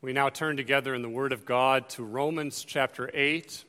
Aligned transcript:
We 0.00 0.12
now 0.12 0.28
turn 0.28 0.56
together 0.56 0.94
in 0.94 1.02
the 1.02 1.08
Word 1.08 1.32
of 1.32 1.44
God 1.44 1.88
to 1.90 2.04
Romans 2.04 2.62
chapter 2.62 3.10
8, 3.12 3.64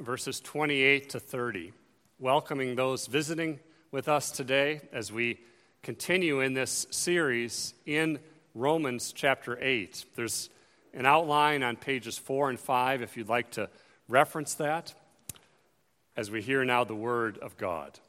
verses 0.00 0.40
28 0.40 1.10
to 1.10 1.20
30, 1.20 1.72
welcoming 2.18 2.74
those 2.74 3.06
visiting 3.06 3.60
with 3.92 4.08
us 4.08 4.32
today 4.32 4.80
as 4.92 5.12
we 5.12 5.38
continue 5.84 6.40
in 6.40 6.54
this 6.54 6.88
series 6.90 7.74
in 7.86 8.18
Romans 8.56 9.12
chapter 9.12 9.56
8. 9.62 10.04
There's 10.16 10.50
an 10.94 11.06
outline 11.06 11.62
on 11.62 11.76
pages 11.76 12.18
4 12.18 12.50
and 12.50 12.58
5 12.58 13.00
if 13.02 13.16
you'd 13.16 13.28
like 13.28 13.52
to 13.52 13.70
reference 14.08 14.54
that 14.54 14.92
as 16.16 16.28
we 16.28 16.42
hear 16.42 16.64
now 16.64 16.82
the 16.82 16.96
Word 16.96 17.38
of 17.38 17.56
God. 17.56 18.00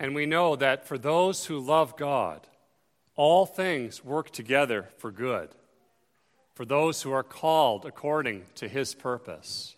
And 0.00 0.14
we 0.14 0.24
know 0.24 0.56
that 0.56 0.88
for 0.88 0.96
those 0.96 1.44
who 1.44 1.60
love 1.60 1.94
God, 1.98 2.46
all 3.16 3.44
things 3.44 4.02
work 4.02 4.30
together 4.30 4.88
for 4.96 5.12
good, 5.12 5.50
for 6.54 6.64
those 6.64 7.02
who 7.02 7.12
are 7.12 7.22
called 7.22 7.84
according 7.84 8.46
to 8.54 8.66
his 8.66 8.94
purpose. 8.94 9.76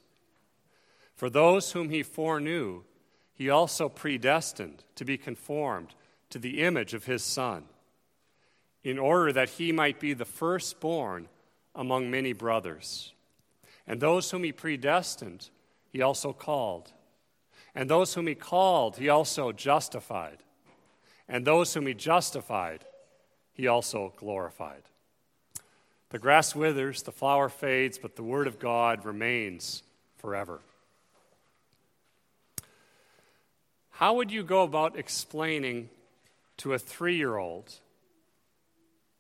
For 1.17 1.29
those 1.29 1.73
whom 1.73 1.91
he 1.91 2.05
foreknew, 2.05 2.85
he 3.35 3.51
also 3.51 3.89
predestined 3.89 4.85
to 4.95 5.05
be 5.05 5.19
conformed 5.19 5.95
to 6.31 6.39
the 6.39 6.63
image 6.63 6.95
of 6.95 7.07
his 7.07 7.25
Son, 7.25 7.65
in 8.85 9.01
order 9.01 9.33
that 9.33 9.51
he 9.51 9.73
might 9.73 9.99
be 9.99 10.15
the 10.15 10.25
firstborn 10.25 11.27
among 11.75 12.13
many 12.13 12.33
brothers. 12.33 13.13
And 13.89 14.01
those 14.01 14.31
whom 14.31 14.45
he 14.45 14.53
predestined, 14.53 15.51
he 15.91 16.01
also 16.01 16.33
called. 16.33 16.93
And 17.75 17.89
those 17.89 18.15
whom 18.15 18.27
he 18.27 18.35
called, 18.35 18.97
he 18.97 19.09
also 19.09 19.53
justified. 19.53 20.39
And 21.29 21.45
those 21.45 21.73
whom 21.73 21.87
he 21.87 21.95
justified, 21.95 22.85
he 23.53 23.67
also 23.67 24.13
glorified. 24.17 24.83
The 26.11 26.19
grass 26.19 26.55
withers, 26.55 27.03
the 27.03 27.13
flower 27.13 27.49
fades, 27.49 27.97
but 27.97 28.17
the 28.17 28.23
word 28.23 28.47
of 28.47 28.59
God 28.59 29.07
remains 29.07 29.83
forever. 30.19 30.61
How 33.91 34.15
would 34.15 34.31
you 34.31 34.43
go 34.43 34.63
about 34.63 34.99
explaining 34.99 35.89
to 36.59 36.75
a 36.75 36.79
three 36.79 37.17
year 37.17 37.37
old 37.37 37.73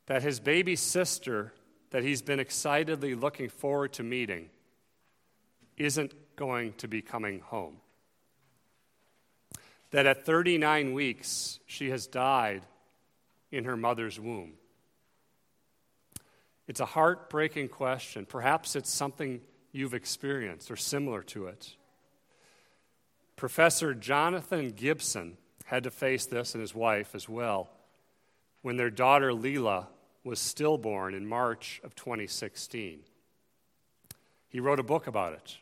that 0.06 0.22
his 0.22 0.40
baby 0.40 0.76
sister, 0.76 1.54
that 1.90 2.02
he's 2.02 2.20
been 2.20 2.40
excitedly 2.40 3.14
looking 3.14 3.48
forward 3.48 3.94
to 3.94 4.02
meeting, 4.02 4.50
isn't 5.78 6.12
going 6.36 6.74
to 6.74 6.88
be 6.88 7.00
coming 7.00 7.40
home? 7.40 7.76
That 9.92 10.06
at 10.06 10.26
39 10.26 10.92
weeks 10.92 11.60
she 11.66 11.90
has 11.90 12.06
died 12.06 12.62
in 13.50 13.64
her 13.64 13.76
mother's 13.76 14.18
womb? 14.18 14.54
It's 16.66 16.80
a 16.80 16.86
heartbreaking 16.86 17.68
question. 17.68 18.26
Perhaps 18.26 18.76
it's 18.76 18.90
something 18.90 19.40
you've 19.72 19.94
experienced 19.94 20.70
or 20.70 20.76
similar 20.76 21.22
to 21.24 21.46
it. 21.46 21.76
Professor 23.36 23.94
Jonathan 23.94 24.70
Gibson 24.70 25.36
had 25.64 25.84
to 25.84 25.90
face 25.90 26.26
this 26.26 26.54
and 26.54 26.60
his 26.60 26.74
wife 26.74 27.14
as 27.14 27.28
well 27.28 27.70
when 28.62 28.76
their 28.76 28.90
daughter 28.90 29.32
Leela 29.32 29.86
was 30.24 30.38
stillborn 30.38 31.14
in 31.14 31.26
March 31.26 31.80
of 31.82 31.94
2016. 31.94 33.00
He 34.48 34.60
wrote 34.60 34.78
a 34.78 34.84
book 34.84 35.06
about 35.06 35.32
it. 35.32 35.56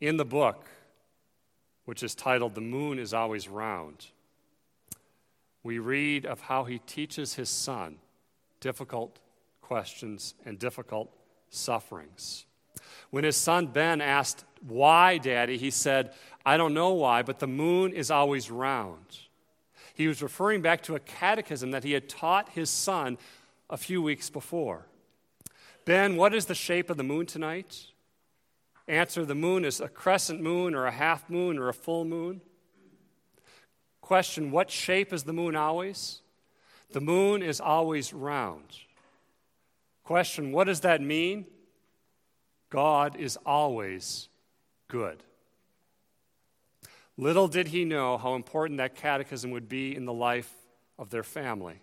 In 0.00 0.16
the 0.16 0.24
book, 0.24 0.66
which 1.90 2.04
is 2.04 2.14
titled 2.14 2.54
The 2.54 2.60
Moon 2.60 3.00
is 3.00 3.12
Always 3.12 3.48
Round, 3.48 4.06
we 5.64 5.80
read 5.80 6.24
of 6.24 6.42
how 6.42 6.62
he 6.62 6.78
teaches 6.78 7.34
his 7.34 7.48
son 7.48 7.96
difficult 8.60 9.18
questions 9.60 10.34
and 10.46 10.56
difficult 10.56 11.12
sufferings. 11.48 12.46
When 13.10 13.24
his 13.24 13.34
son 13.34 13.66
Ben 13.66 14.00
asked, 14.00 14.44
Why, 14.68 15.18
Daddy? 15.18 15.58
he 15.58 15.72
said, 15.72 16.12
I 16.46 16.56
don't 16.56 16.74
know 16.74 16.92
why, 16.92 17.22
but 17.22 17.40
the 17.40 17.48
moon 17.48 17.92
is 17.92 18.08
always 18.08 18.52
round. 18.52 19.18
He 19.92 20.06
was 20.06 20.22
referring 20.22 20.62
back 20.62 20.84
to 20.84 20.94
a 20.94 21.00
catechism 21.00 21.72
that 21.72 21.82
he 21.82 21.90
had 21.90 22.08
taught 22.08 22.50
his 22.50 22.70
son 22.70 23.18
a 23.68 23.76
few 23.76 24.00
weeks 24.00 24.30
before. 24.30 24.86
Ben, 25.84 26.14
what 26.14 26.36
is 26.36 26.46
the 26.46 26.54
shape 26.54 26.88
of 26.88 26.98
the 26.98 27.02
moon 27.02 27.26
tonight? 27.26 27.89
Answer 28.90 29.24
the 29.24 29.36
moon 29.36 29.64
is 29.64 29.80
a 29.80 29.88
crescent 29.88 30.40
moon 30.40 30.74
or 30.74 30.84
a 30.84 30.90
half 30.90 31.30
moon 31.30 31.58
or 31.58 31.68
a 31.68 31.72
full 31.72 32.04
moon. 32.04 32.40
Question 34.00 34.50
What 34.50 34.68
shape 34.68 35.12
is 35.12 35.22
the 35.22 35.32
moon 35.32 35.54
always? 35.54 36.22
The 36.90 37.00
moon 37.00 37.40
is 37.40 37.60
always 37.60 38.12
round. 38.12 38.64
Question 40.02 40.50
What 40.50 40.64
does 40.64 40.80
that 40.80 41.00
mean? 41.00 41.46
God 42.68 43.14
is 43.14 43.38
always 43.46 44.28
good. 44.88 45.22
Little 47.16 47.46
did 47.46 47.68
he 47.68 47.84
know 47.84 48.18
how 48.18 48.34
important 48.34 48.78
that 48.78 48.96
catechism 48.96 49.52
would 49.52 49.68
be 49.68 49.94
in 49.94 50.04
the 50.04 50.12
life 50.12 50.52
of 50.98 51.10
their 51.10 51.22
family. 51.22 51.80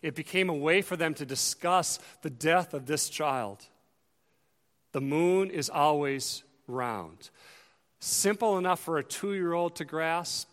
It 0.00 0.14
became 0.14 0.48
a 0.48 0.54
way 0.54 0.80
for 0.80 0.96
them 0.96 1.12
to 1.14 1.26
discuss 1.26 1.98
the 2.22 2.30
death 2.30 2.72
of 2.72 2.86
this 2.86 3.08
child. 3.08 3.66
The 4.96 5.02
moon 5.02 5.50
is 5.50 5.68
always 5.68 6.42
round. 6.66 7.28
Simple 8.00 8.56
enough 8.56 8.80
for 8.80 8.96
a 8.96 9.04
two 9.04 9.34
year 9.34 9.52
old 9.52 9.76
to 9.76 9.84
grasp, 9.84 10.48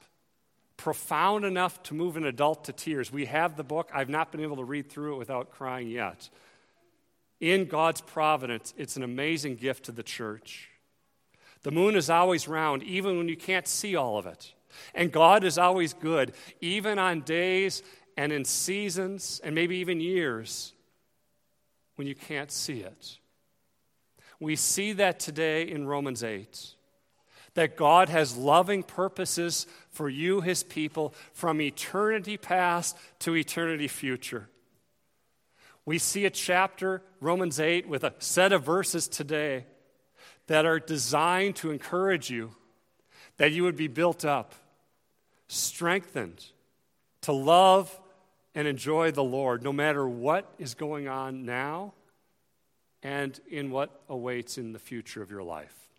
profound 0.75 1.45
enough 1.45 1.81
to 1.83 1.93
move 1.93 2.17
an 2.17 2.25
adult 2.25 2.65
to 2.65 2.73
tears. 2.73 3.09
We 3.09 3.23
have 3.27 3.55
the 3.55 3.63
book. 3.63 3.89
I've 3.93 4.09
not 4.09 4.33
been 4.33 4.41
able 4.41 4.57
to 4.57 4.65
read 4.65 4.89
through 4.89 5.13
it 5.13 5.17
without 5.17 5.51
crying 5.51 5.87
yet. 5.87 6.29
In 7.39 7.63
God's 7.63 8.01
providence, 8.01 8.73
it's 8.75 8.97
an 8.97 9.03
amazing 9.03 9.55
gift 9.55 9.85
to 9.85 9.93
the 9.93 10.03
church. 10.03 10.67
The 11.61 11.71
moon 11.71 11.95
is 11.95 12.09
always 12.09 12.45
round, 12.45 12.83
even 12.83 13.17
when 13.17 13.29
you 13.29 13.37
can't 13.37 13.65
see 13.65 13.95
all 13.95 14.17
of 14.17 14.25
it. 14.25 14.53
And 14.93 15.09
God 15.09 15.45
is 15.45 15.57
always 15.57 15.93
good, 15.93 16.33
even 16.59 16.99
on 16.99 17.21
days 17.21 17.81
and 18.17 18.33
in 18.33 18.43
seasons 18.43 19.39
and 19.41 19.55
maybe 19.55 19.77
even 19.77 20.01
years 20.01 20.73
when 21.95 22.09
you 22.09 22.15
can't 22.15 22.51
see 22.51 22.81
it. 22.81 23.19
We 24.43 24.57
see 24.57 24.91
that 24.93 25.21
today 25.21 25.63
in 25.69 25.87
Romans 25.87 26.21
8 26.21 26.75
that 27.53 27.77
God 27.77 28.09
has 28.09 28.35
loving 28.35 28.83
purposes 28.83 29.67
for 29.89 30.09
you, 30.09 30.41
his 30.41 30.63
people, 30.63 31.13
from 31.31 31.61
eternity 31.61 32.35
past 32.35 32.97
to 33.19 33.37
eternity 33.37 33.87
future. 33.87 34.49
We 35.85 35.97
see 35.97 36.25
a 36.25 36.29
chapter, 36.29 37.01
Romans 37.21 37.57
8, 37.57 37.87
with 37.87 38.03
a 38.03 38.15
set 38.19 38.51
of 38.51 38.65
verses 38.65 39.07
today 39.07 39.65
that 40.47 40.65
are 40.65 40.79
designed 40.79 41.55
to 41.57 41.71
encourage 41.71 42.29
you 42.29 42.51
that 43.37 43.53
you 43.53 43.63
would 43.63 43.77
be 43.77 43.87
built 43.87 44.25
up, 44.25 44.55
strengthened 45.47 46.43
to 47.21 47.31
love 47.31 47.97
and 48.55 48.67
enjoy 48.67 49.11
the 49.11 49.23
Lord 49.23 49.63
no 49.63 49.71
matter 49.71 50.05
what 50.05 50.53
is 50.59 50.73
going 50.73 51.07
on 51.07 51.45
now 51.45 51.93
and 53.03 53.39
in 53.49 53.69
what 53.69 54.01
awaits 54.07 54.57
in 54.57 54.71
the 54.71 54.79
future 54.79 55.21
of 55.21 55.29
your 55.29 55.43
life. 55.43 55.89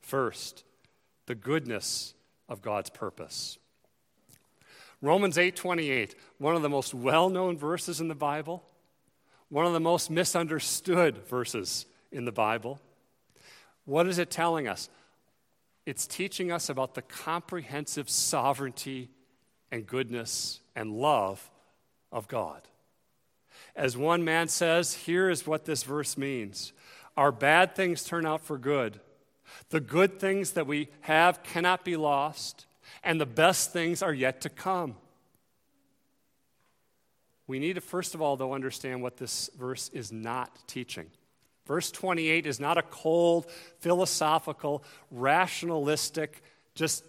First, 0.00 0.64
the 1.26 1.34
goodness 1.34 2.14
of 2.48 2.62
God's 2.62 2.90
purpose. 2.90 3.58
Romans 5.02 5.36
8:28, 5.36 6.14
one 6.38 6.54
of 6.54 6.62
the 6.62 6.68
most 6.68 6.94
well-known 6.94 7.58
verses 7.58 8.00
in 8.00 8.08
the 8.08 8.14
Bible, 8.14 8.64
one 9.48 9.66
of 9.66 9.72
the 9.72 9.80
most 9.80 10.10
misunderstood 10.10 11.18
verses 11.26 11.86
in 12.12 12.24
the 12.24 12.32
Bible. 12.32 12.80
What 13.84 14.06
is 14.06 14.18
it 14.18 14.30
telling 14.30 14.66
us? 14.68 14.88
It's 15.84 16.06
teaching 16.06 16.50
us 16.50 16.68
about 16.68 16.94
the 16.94 17.02
comprehensive 17.02 18.08
sovereignty 18.08 19.10
and 19.70 19.86
goodness 19.86 20.60
and 20.74 20.92
love 20.92 21.50
of 22.10 22.26
God. 22.26 22.62
As 23.76 23.96
one 23.96 24.24
man 24.24 24.48
says, 24.48 24.94
here 24.94 25.28
is 25.28 25.46
what 25.46 25.66
this 25.66 25.82
verse 25.82 26.16
means 26.16 26.72
Our 27.16 27.30
bad 27.30 27.76
things 27.76 28.02
turn 28.04 28.26
out 28.26 28.40
for 28.40 28.58
good. 28.58 29.00
The 29.70 29.80
good 29.80 30.18
things 30.18 30.52
that 30.52 30.66
we 30.66 30.88
have 31.02 31.42
cannot 31.42 31.84
be 31.84 31.96
lost, 31.96 32.66
and 33.04 33.20
the 33.20 33.26
best 33.26 33.72
things 33.72 34.02
are 34.02 34.12
yet 34.12 34.40
to 34.42 34.48
come. 34.48 34.96
We 37.46 37.58
need 37.58 37.74
to, 37.74 37.80
first 37.80 38.14
of 38.14 38.20
all, 38.20 38.36
though, 38.36 38.54
understand 38.54 39.02
what 39.02 39.18
this 39.18 39.48
verse 39.56 39.88
is 39.90 40.10
not 40.10 40.66
teaching. 40.66 41.06
Verse 41.66 41.90
28 41.90 42.46
is 42.46 42.58
not 42.58 42.76
a 42.76 42.82
cold, 42.82 43.50
philosophical, 43.78 44.82
rationalistic, 45.10 46.42
just 46.74 47.04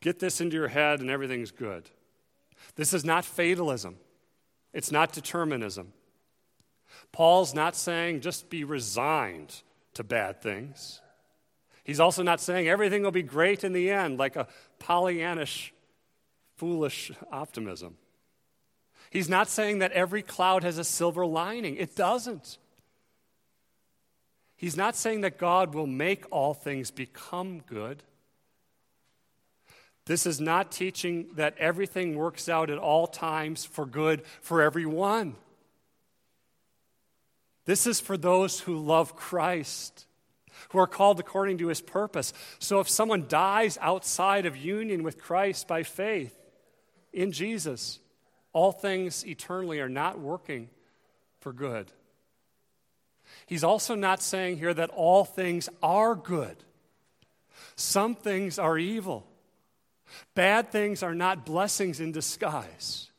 get 0.00 0.18
this 0.18 0.40
into 0.40 0.56
your 0.56 0.68
head 0.68 1.00
and 1.00 1.10
everything's 1.10 1.50
good. 1.50 1.88
This 2.76 2.92
is 2.92 3.04
not 3.04 3.24
fatalism. 3.24 3.96
It's 4.74 4.92
not 4.92 5.12
determinism. 5.12 5.92
Paul's 7.12 7.54
not 7.54 7.76
saying 7.76 8.20
just 8.20 8.50
be 8.50 8.64
resigned 8.64 9.62
to 9.94 10.04
bad 10.04 10.42
things. 10.42 11.00
He's 11.84 12.00
also 12.00 12.22
not 12.22 12.40
saying 12.40 12.68
everything 12.68 13.02
will 13.02 13.12
be 13.12 13.22
great 13.22 13.62
in 13.62 13.72
the 13.72 13.90
end, 13.90 14.18
like 14.18 14.36
a 14.36 14.48
Pollyannish, 14.80 15.70
foolish 16.56 17.12
optimism. 17.30 17.96
He's 19.10 19.28
not 19.28 19.48
saying 19.48 19.78
that 19.78 19.92
every 19.92 20.22
cloud 20.22 20.64
has 20.64 20.76
a 20.76 20.84
silver 20.84 21.24
lining. 21.24 21.76
It 21.76 21.94
doesn't. 21.94 22.58
He's 24.56 24.76
not 24.76 24.96
saying 24.96 25.20
that 25.20 25.38
God 25.38 25.74
will 25.74 25.86
make 25.86 26.24
all 26.32 26.54
things 26.54 26.90
become 26.90 27.60
good. 27.60 28.02
This 30.06 30.26
is 30.26 30.40
not 30.40 30.70
teaching 30.70 31.28
that 31.36 31.56
everything 31.58 32.16
works 32.16 32.48
out 32.48 32.68
at 32.70 32.78
all 32.78 33.06
times 33.06 33.64
for 33.64 33.86
good 33.86 34.22
for 34.42 34.60
everyone. 34.60 35.36
This 37.64 37.86
is 37.86 38.00
for 38.00 38.18
those 38.18 38.60
who 38.60 38.78
love 38.78 39.16
Christ, 39.16 40.06
who 40.68 40.78
are 40.78 40.86
called 40.86 41.20
according 41.20 41.58
to 41.58 41.68
his 41.68 41.80
purpose. 41.80 42.34
So 42.58 42.80
if 42.80 42.88
someone 42.88 43.26
dies 43.28 43.78
outside 43.80 44.44
of 44.44 44.56
union 44.56 45.02
with 45.02 45.22
Christ 45.22 45.66
by 45.66 45.82
faith 45.82 46.38
in 47.12 47.32
Jesus, 47.32 48.00
all 48.52 48.72
things 48.72 49.26
eternally 49.26 49.80
are 49.80 49.88
not 49.88 50.20
working 50.20 50.68
for 51.40 51.54
good. 51.54 51.90
He's 53.46 53.64
also 53.64 53.94
not 53.94 54.22
saying 54.22 54.58
here 54.58 54.74
that 54.74 54.90
all 54.90 55.24
things 55.24 55.70
are 55.82 56.14
good. 56.14 56.56
Some 57.76 58.14
things 58.14 58.58
are 58.58 58.76
evil. 58.76 59.26
Bad 60.34 60.70
things 60.70 61.02
are 61.02 61.14
not 61.14 61.46
blessings 61.46 62.00
in 62.00 62.12
disguise, 62.12 63.10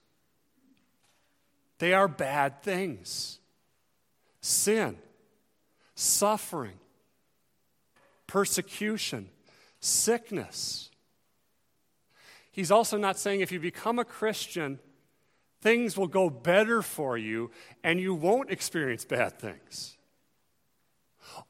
they 1.80 1.94
are 1.94 2.08
bad 2.08 2.64
things. 2.64 3.40
Sin, 4.42 4.96
suffering, 5.96 6.78
persecution, 8.28 9.30
sickness. 9.80 10.92
He's 12.52 12.70
also 12.70 12.98
not 12.98 13.18
saying 13.18 13.42
if 13.42 13.52
you 13.52 13.60
become 13.60 13.98
a 13.98 14.06
Christian, 14.06 14.80
things 15.62 15.98
will 15.98 16.08
go 16.08 16.30
better 16.30 16.84
for 16.84 17.18
you 17.18 17.50
and 17.84 18.00
you 18.00 18.14
won't 18.14 18.52
experience 18.52 19.04
bad 19.04 19.40
things. 19.40 19.98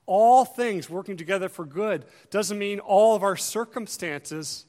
All 0.06 0.46
things 0.46 0.90
working 0.90 1.18
together 1.18 1.50
for 1.50 1.66
good 1.66 2.06
doesn't 2.32 2.58
mean 2.58 2.80
all 2.80 3.16
of 3.16 3.24
our 3.24 3.36
circumstances 3.36 4.66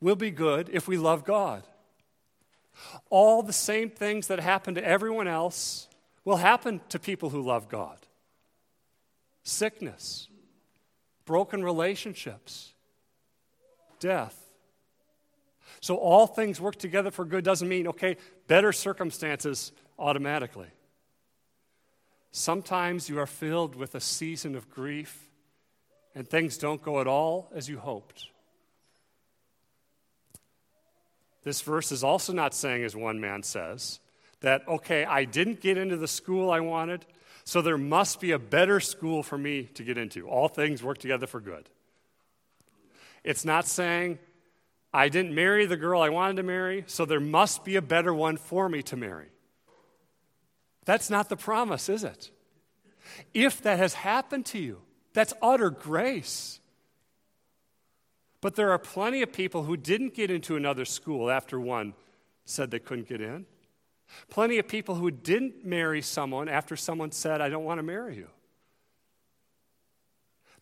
will 0.00 0.16
be 0.16 0.30
good 0.30 0.68
if 0.72 0.88
we 0.88 0.96
love 0.96 1.24
God. 1.24 1.62
All 3.10 3.42
the 3.42 3.52
same 3.52 3.90
things 3.90 4.28
that 4.28 4.40
happen 4.40 4.74
to 4.74 4.84
everyone 4.84 5.28
else 5.28 5.88
will 6.24 6.36
happen 6.36 6.80
to 6.88 6.98
people 6.98 7.30
who 7.30 7.42
love 7.42 7.68
God 7.68 7.98
sickness, 9.42 10.28
broken 11.24 11.64
relationships, 11.64 12.72
death. 13.98 14.36
So, 15.80 15.96
all 15.96 16.26
things 16.26 16.60
work 16.60 16.76
together 16.76 17.10
for 17.10 17.24
good 17.24 17.42
doesn't 17.42 17.68
mean, 17.68 17.88
okay, 17.88 18.16
better 18.46 18.70
circumstances 18.72 19.72
automatically. 19.98 20.68
Sometimes 22.32 23.08
you 23.08 23.18
are 23.18 23.26
filled 23.26 23.74
with 23.74 23.94
a 23.94 24.00
season 24.00 24.54
of 24.54 24.70
grief 24.70 25.28
and 26.14 26.28
things 26.28 26.58
don't 26.58 26.82
go 26.82 27.00
at 27.00 27.06
all 27.06 27.50
as 27.54 27.68
you 27.68 27.78
hoped. 27.78 28.26
This 31.42 31.62
verse 31.62 31.90
is 31.90 32.04
also 32.04 32.32
not 32.32 32.54
saying, 32.54 32.84
as 32.84 32.94
one 32.94 33.20
man 33.20 33.42
says, 33.42 34.00
that, 34.40 34.66
okay, 34.68 35.04
I 35.04 35.24
didn't 35.24 35.60
get 35.60 35.78
into 35.78 35.96
the 35.96 36.08
school 36.08 36.50
I 36.50 36.60
wanted, 36.60 37.06
so 37.44 37.62
there 37.62 37.78
must 37.78 38.20
be 38.20 38.32
a 38.32 38.38
better 38.38 38.80
school 38.80 39.22
for 39.22 39.38
me 39.38 39.64
to 39.74 39.82
get 39.82 39.98
into. 39.98 40.28
All 40.28 40.48
things 40.48 40.82
work 40.82 40.98
together 40.98 41.26
for 41.26 41.40
good. 41.40 41.68
It's 43.24 43.44
not 43.44 43.66
saying, 43.66 44.18
I 44.92 45.08
didn't 45.08 45.34
marry 45.34 45.66
the 45.66 45.76
girl 45.76 46.02
I 46.02 46.08
wanted 46.08 46.36
to 46.36 46.42
marry, 46.42 46.84
so 46.86 47.04
there 47.04 47.20
must 47.20 47.64
be 47.64 47.76
a 47.76 47.82
better 47.82 48.14
one 48.14 48.36
for 48.36 48.68
me 48.68 48.82
to 48.84 48.96
marry. 48.96 49.28
That's 50.84 51.10
not 51.10 51.28
the 51.28 51.36
promise, 51.36 51.88
is 51.88 52.04
it? 52.04 52.30
If 53.34 53.62
that 53.62 53.78
has 53.78 53.94
happened 53.94 54.46
to 54.46 54.58
you, 54.58 54.80
that's 55.12 55.34
utter 55.42 55.70
grace. 55.70 56.59
But 58.40 58.56
there 58.56 58.70
are 58.70 58.78
plenty 58.78 59.22
of 59.22 59.32
people 59.32 59.64
who 59.64 59.76
didn't 59.76 60.14
get 60.14 60.30
into 60.30 60.56
another 60.56 60.84
school 60.84 61.30
after 61.30 61.60
one 61.60 61.94
said 62.44 62.70
they 62.70 62.78
couldn't 62.78 63.08
get 63.08 63.20
in. 63.20 63.46
Plenty 64.28 64.58
of 64.58 64.66
people 64.66 64.96
who 64.96 65.10
didn't 65.10 65.64
marry 65.64 66.02
someone 66.02 66.48
after 66.48 66.76
someone 66.76 67.12
said, 67.12 67.40
I 67.40 67.48
don't 67.48 67.64
want 67.64 67.78
to 67.78 67.82
marry 67.82 68.16
you. 68.16 68.28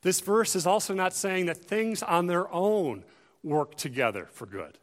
This 0.02 0.20
verse 0.20 0.54
is 0.54 0.66
also 0.66 0.94
not 0.94 1.14
saying 1.14 1.46
that 1.46 1.56
things 1.56 2.02
on 2.02 2.26
their 2.26 2.52
own 2.52 3.04
work 3.42 3.76
together 3.76 4.28
for 4.32 4.46
good. 4.46 4.78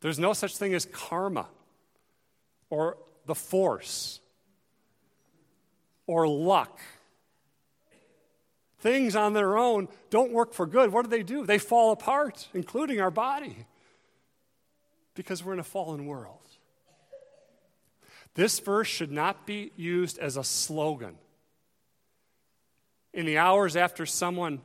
There's 0.00 0.18
no 0.18 0.32
such 0.32 0.56
thing 0.56 0.74
as 0.74 0.84
karma 0.86 1.46
or 2.70 2.98
the 3.26 3.34
force 3.34 4.20
or 6.06 6.28
luck 6.28 6.80
things 8.82 9.14
on 9.14 9.32
their 9.32 9.56
own 9.56 9.88
don't 10.10 10.32
work 10.32 10.52
for 10.52 10.66
good, 10.66 10.92
what 10.92 11.04
do 11.04 11.08
they 11.08 11.22
do? 11.22 11.46
They 11.46 11.58
fall 11.58 11.92
apart, 11.92 12.48
including 12.52 13.00
our 13.00 13.10
body, 13.10 13.64
because 15.14 15.42
we're 15.42 15.54
in 15.54 15.60
a 15.60 15.64
fallen 15.64 16.06
world. 16.06 16.38
This 18.34 18.58
verse 18.58 18.88
should 18.88 19.12
not 19.12 19.46
be 19.46 19.72
used 19.76 20.18
as 20.18 20.36
a 20.36 20.44
slogan. 20.44 21.16
In 23.14 23.24
the 23.26 23.38
hours 23.38 23.76
after 23.76 24.04
someone 24.04 24.60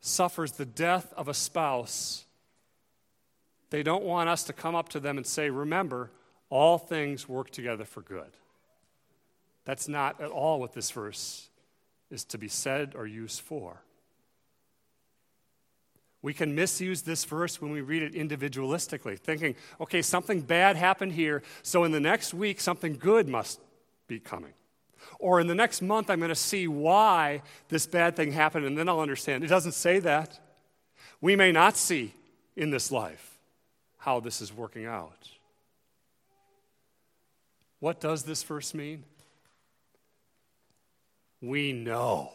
suffers 0.00 0.52
the 0.52 0.66
death 0.66 1.12
of 1.16 1.28
a 1.28 1.34
spouse, 1.34 2.24
they 3.70 3.82
don't 3.82 4.04
want 4.04 4.28
us 4.28 4.44
to 4.44 4.52
come 4.52 4.74
up 4.74 4.90
to 4.90 5.00
them 5.00 5.16
and 5.16 5.26
say, 5.26 5.50
Remember, 5.50 6.10
all 6.50 6.78
things 6.78 7.28
work 7.28 7.50
together 7.50 7.84
for 7.84 8.02
good. 8.02 8.30
That's 9.64 9.88
not 9.88 10.20
at 10.20 10.30
all 10.30 10.60
what 10.60 10.74
this 10.74 10.90
verse 10.90 11.48
is 12.14 12.24
to 12.24 12.38
be 12.38 12.48
said 12.48 12.94
or 12.94 13.06
used 13.06 13.40
for. 13.40 13.82
We 16.22 16.32
can 16.32 16.54
misuse 16.54 17.02
this 17.02 17.24
verse 17.24 17.60
when 17.60 17.70
we 17.70 17.82
read 17.82 18.02
it 18.02 18.14
individualistically, 18.14 19.18
thinking, 19.18 19.56
okay, 19.78 20.00
something 20.00 20.40
bad 20.40 20.76
happened 20.76 21.12
here, 21.12 21.42
so 21.62 21.84
in 21.84 21.92
the 21.92 22.00
next 22.00 22.32
week, 22.32 22.60
something 22.60 22.96
good 22.96 23.28
must 23.28 23.60
be 24.06 24.20
coming. 24.20 24.54
Or 25.18 25.38
in 25.38 25.48
the 25.48 25.54
next 25.54 25.82
month, 25.82 26.08
I'm 26.08 26.20
going 26.20 26.30
to 26.30 26.34
see 26.34 26.66
why 26.66 27.42
this 27.68 27.86
bad 27.86 28.16
thing 28.16 28.32
happened, 28.32 28.64
and 28.64 28.78
then 28.78 28.88
I'll 28.88 29.00
understand. 29.00 29.44
It 29.44 29.48
doesn't 29.48 29.72
say 29.72 29.98
that. 29.98 30.40
We 31.20 31.36
may 31.36 31.52
not 31.52 31.76
see 31.76 32.14
in 32.56 32.70
this 32.70 32.90
life 32.90 33.38
how 33.98 34.20
this 34.20 34.40
is 34.40 34.50
working 34.50 34.86
out. 34.86 35.28
What 37.80 38.00
does 38.00 38.22
this 38.22 38.42
verse 38.42 38.72
mean? 38.72 39.04
We 41.48 41.72
know. 41.72 42.32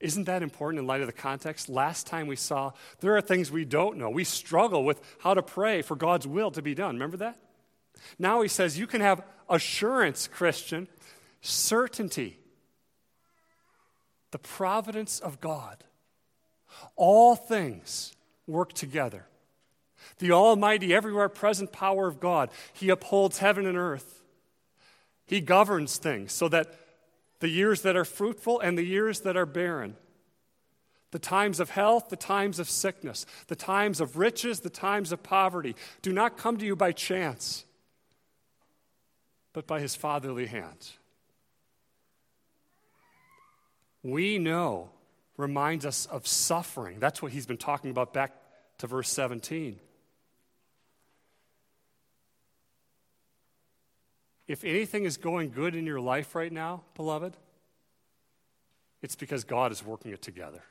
Isn't 0.00 0.24
that 0.24 0.42
important 0.42 0.80
in 0.80 0.86
light 0.86 1.00
of 1.00 1.06
the 1.06 1.12
context? 1.12 1.68
Last 1.68 2.08
time 2.08 2.26
we 2.26 2.34
saw 2.34 2.72
there 3.00 3.16
are 3.16 3.20
things 3.20 3.52
we 3.52 3.64
don't 3.64 3.98
know. 3.98 4.10
We 4.10 4.24
struggle 4.24 4.84
with 4.84 5.00
how 5.20 5.34
to 5.34 5.42
pray 5.42 5.80
for 5.80 5.94
God's 5.94 6.26
will 6.26 6.50
to 6.50 6.62
be 6.62 6.74
done. 6.74 6.96
Remember 6.96 7.18
that? 7.18 7.38
Now 8.18 8.42
he 8.42 8.48
says 8.48 8.78
you 8.78 8.88
can 8.88 9.00
have 9.00 9.22
assurance, 9.48 10.26
Christian, 10.26 10.88
certainty, 11.40 12.38
the 14.32 14.38
providence 14.38 15.20
of 15.20 15.40
God. 15.40 15.84
All 16.96 17.36
things 17.36 18.12
work 18.48 18.72
together. 18.72 19.26
The 20.18 20.32
Almighty, 20.32 20.92
everywhere 20.92 21.28
present 21.28 21.70
power 21.70 22.08
of 22.08 22.18
God. 22.18 22.50
He 22.72 22.88
upholds 22.88 23.38
heaven 23.38 23.66
and 23.66 23.78
earth. 23.78 24.22
He 25.26 25.40
governs 25.40 25.96
things 25.96 26.32
so 26.32 26.48
that 26.48 26.74
the 27.42 27.48
years 27.48 27.82
that 27.82 27.96
are 27.96 28.04
fruitful 28.04 28.60
and 28.60 28.78
the 28.78 28.84
years 28.84 29.22
that 29.22 29.36
are 29.36 29.44
barren, 29.44 29.96
the 31.10 31.18
times 31.18 31.58
of 31.58 31.70
health, 31.70 32.08
the 32.08 32.14
times 32.14 32.60
of 32.60 32.70
sickness, 32.70 33.26
the 33.48 33.56
times 33.56 34.00
of 34.00 34.16
riches, 34.16 34.60
the 34.60 34.70
times 34.70 35.10
of 35.10 35.24
poverty, 35.24 35.74
do 36.02 36.12
not 36.12 36.38
come 36.38 36.56
to 36.56 36.64
you 36.64 36.76
by 36.76 36.92
chance, 36.92 37.64
but 39.52 39.66
by 39.66 39.80
his 39.80 39.96
fatherly 39.96 40.46
hand. 40.46 40.92
We 44.04 44.38
know 44.38 44.90
reminds 45.36 45.84
us 45.84 46.06
of 46.06 46.28
suffering. 46.28 47.00
That's 47.00 47.20
what 47.20 47.32
he's 47.32 47.46
been 47.46 47.56
talking 47.56 47.90
about 47.90 48.14
back 48.14 48.36
to 48.78 48.86
verse 48.86 49.08
17. 49.08 49.80
If 54.48 54.64
anything 54.64 55.04
is 55.04 55.16
going 55.16 55.50
good 55.50 55.74
in 55.74 55.86
your 55.86 56.00
life 56.00 56.34
right 56.34 56.52
now, 56.52 56.82
beloved, 56.94 57.36
it's 59.00 59.16
because 59.16 59.44
God 59.44 59.72
is 59.72 59.84
working 59.84 60.12
it 60.12 60.22
together. 60.22 60.62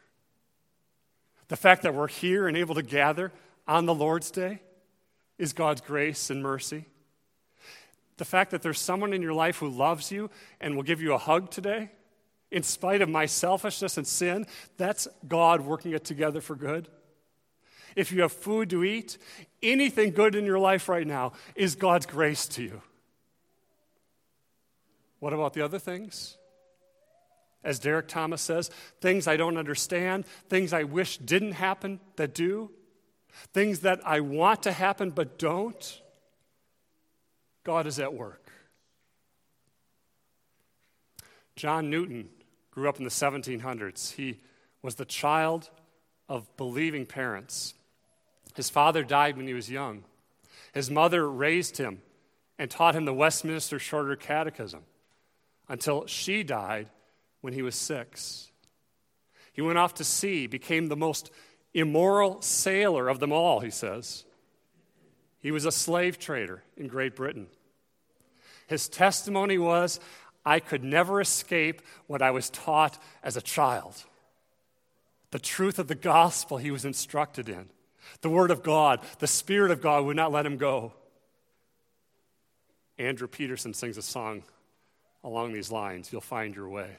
The 1.47 1.57
fact 1.57 1.83
that 1.83 1.93
we're 1.93 2.07
here 2.07 2.47
and 2.47 2.55
able 2.55 2.75
to 2.75 2.83
gather 2.83 3.31
on 3.67 3.85
the 3.85 3.93
Lord's 3.93 4.31
Day 4.31 4.61
is 5.37 5.53
God's 5.53 5.81
grace 5.81 6.29
and 6.29 6.41
mercy. 6.41 6.85
The 8.17 8.25
fact 8.25 8.51
that 8.51 8.61
there's 8.61 8.79
someone 8.79 9.13
in 9.13 9.21
your 9.21 9.33
life 9.33 9.57
who 9.57 9.69
loves 9.69 10.11
you 10.11 10.29
and 10.59 10.75
will 10.75 10.83
give 10.83 11.01
you 11.01 11.13
a 11.13 11.17
hug 11.17 11.49
today 11.49 11.91
in 12.51 12.63
spite 12.63 13.01
of 13.01 13.09
my 13.09 13.25
selfishness 13.25 13.97
and 13.97 14.05
sin, 14.05 14.45
that's 14.77 15.07
God 15.27 15.61
working 15.61 15.93
it 15.93 16.03
together 16.03 16.41
for 16.41 16.55
good. 16.55 16.89
If 17.95 18.11
you 18.11 18.21
have 18.21 18.31
food 18.31 18.69
to 18.69 18.83
eat, 18.83 19.17
anything 19.63 20.11
good 20.11 20.35
in 20.35 20.45
your 20.45 20.59
life 20.59 20.87
right 20.89 21.07
now 21.07 21.33
is 21.55 21.75
God's 21.75 22.05
grace 22.05 22.47
to 22.49 22.63
you. 22.63 22.81
What 25.21 25.33
about 25.33 25.53
the 25.53 25.61
other 25.61 25.77
things? 25.77 26.35
As 27.63 27.77
Derek 27.77 28.07
Thomas 28.07 28.41
says, 28.41 28.71
things 29.01 29.27
I 29.27 29.37
don't 29.37 29.55
understand, 29.55 30.25
things 30.49 30.73
I 30.73 30.83
wish 30.83 31.19
didn't 31.19 31.51
happen 31.51 31.99
that 32.15 32.33
do, 32.33 32.71
things 33.53 33.81
that 33.81 34.01
I 34.03 34.19
want 34.21 34.63
to 34.63 34.71
happen 34.71 35.11
but 35.11 35.37
don't. 35.37 36.01
God 37.63 37.85
is 37.85 37.99
at 37.99 38.15
work. 38.15 38.51
John 41.55 41.91
Newton 41.91 42.29
grew 42.71 42.89
up 42.89 42.97
in 42.97 43.03
the 43.03 43.11
1700s. 43.11 44.13
He 44.13 44.39
was 44.81 44.95
the 44.95 45.05
child 45.05 45.69
of 46.27 46.47
believing 46.57 47.05
parents. 47.05 47.75
His 48.55 48.71
father 48.71 49.03
died 49.03 49.37
when 49.37 49.45
he 49.45 49.53
was 49.53 49.69
young. 49.69 50.03
His 50.73 50.89
mother 50.89 51.29
raised 51.29 51.77
him 51.77 52.01
and 52.57 52.71
taught 52.71 52.95
him 52.95 53.05
the 53.05 53.13
Westminster 53.13 53.77
Shorter 53.77 54.15
Catechism 54.15 54.81
until 55.71 56.05
she 56.05 56.43
died 56.43 56.89
when 57.39 57.53
he 57.53 57.61
was 57.61 57.75
six. 57.75 58.51
He 59.53 59.61
went 59.61 59.77
off 59.77 59.93
to 59.95 60.03
sea, 60.03 60.45
became 60.45 60.87
the 60.87 60.97
most 60.97 61.31
immoral 61.73 62.41
sailor 62.41 63.07
of 63.07 63.21
them 63.21 63.31
all, 63.31 63.61
he 63.61 63.69
says. 63.69 64.25
He 65.39 65.49
was 65.49 65.63
a 65.63 65.71
slave 65.71 66.19
trader 66.19 66.61
in 66.75 66.87
Great 66.87 67.15
Britain. 67.15 67.47
His 68.67 68.89
testimony 68.89 69.57
was 69.57 70.01
I 70.45 70.59
could 70.59 70.83
never 70.83 71.21
escape 71.21 71.81
what 72.05 72.21
I 72.21 72.31
was 72.31 72.49
taught 72.49 73.01
as 73.23 73.37
a 73.37 73.41
child. 73.41 74.03
The 75.31 75.39
truth 75.39 75.79
of 75.79 75.87
the 75.87 75.95
gospel 75.95 76.57
he 76.57 76.71
was 76.71 76.83
instructed 76.83 77.47
in, 77.47 77.69
the 78.19 78.29
word 78.29 78.51
of 78.51 78.61
God, 78.61 78.99
the 79.19 79.27
Spirit 79.27 79.71
of 79.71 79.81
God 79.81 80.03
would 80.03 80.17
not 80.17 80.33
let 80.33 80.45
him 80.45 80.57
go. 80.57 80.91
Andrew 82.97 83.29
Peterson 83.29 83.73
sings 83.73 83.95
a 83.95 84.01
song 84.01 84.43
along 85.23 85.53
these 85.53 85.71
lines 85.71 86.11
You'll 86.11 86.21
find 86.21 86.55
your 86.55 86.69
way. 86.69 86.97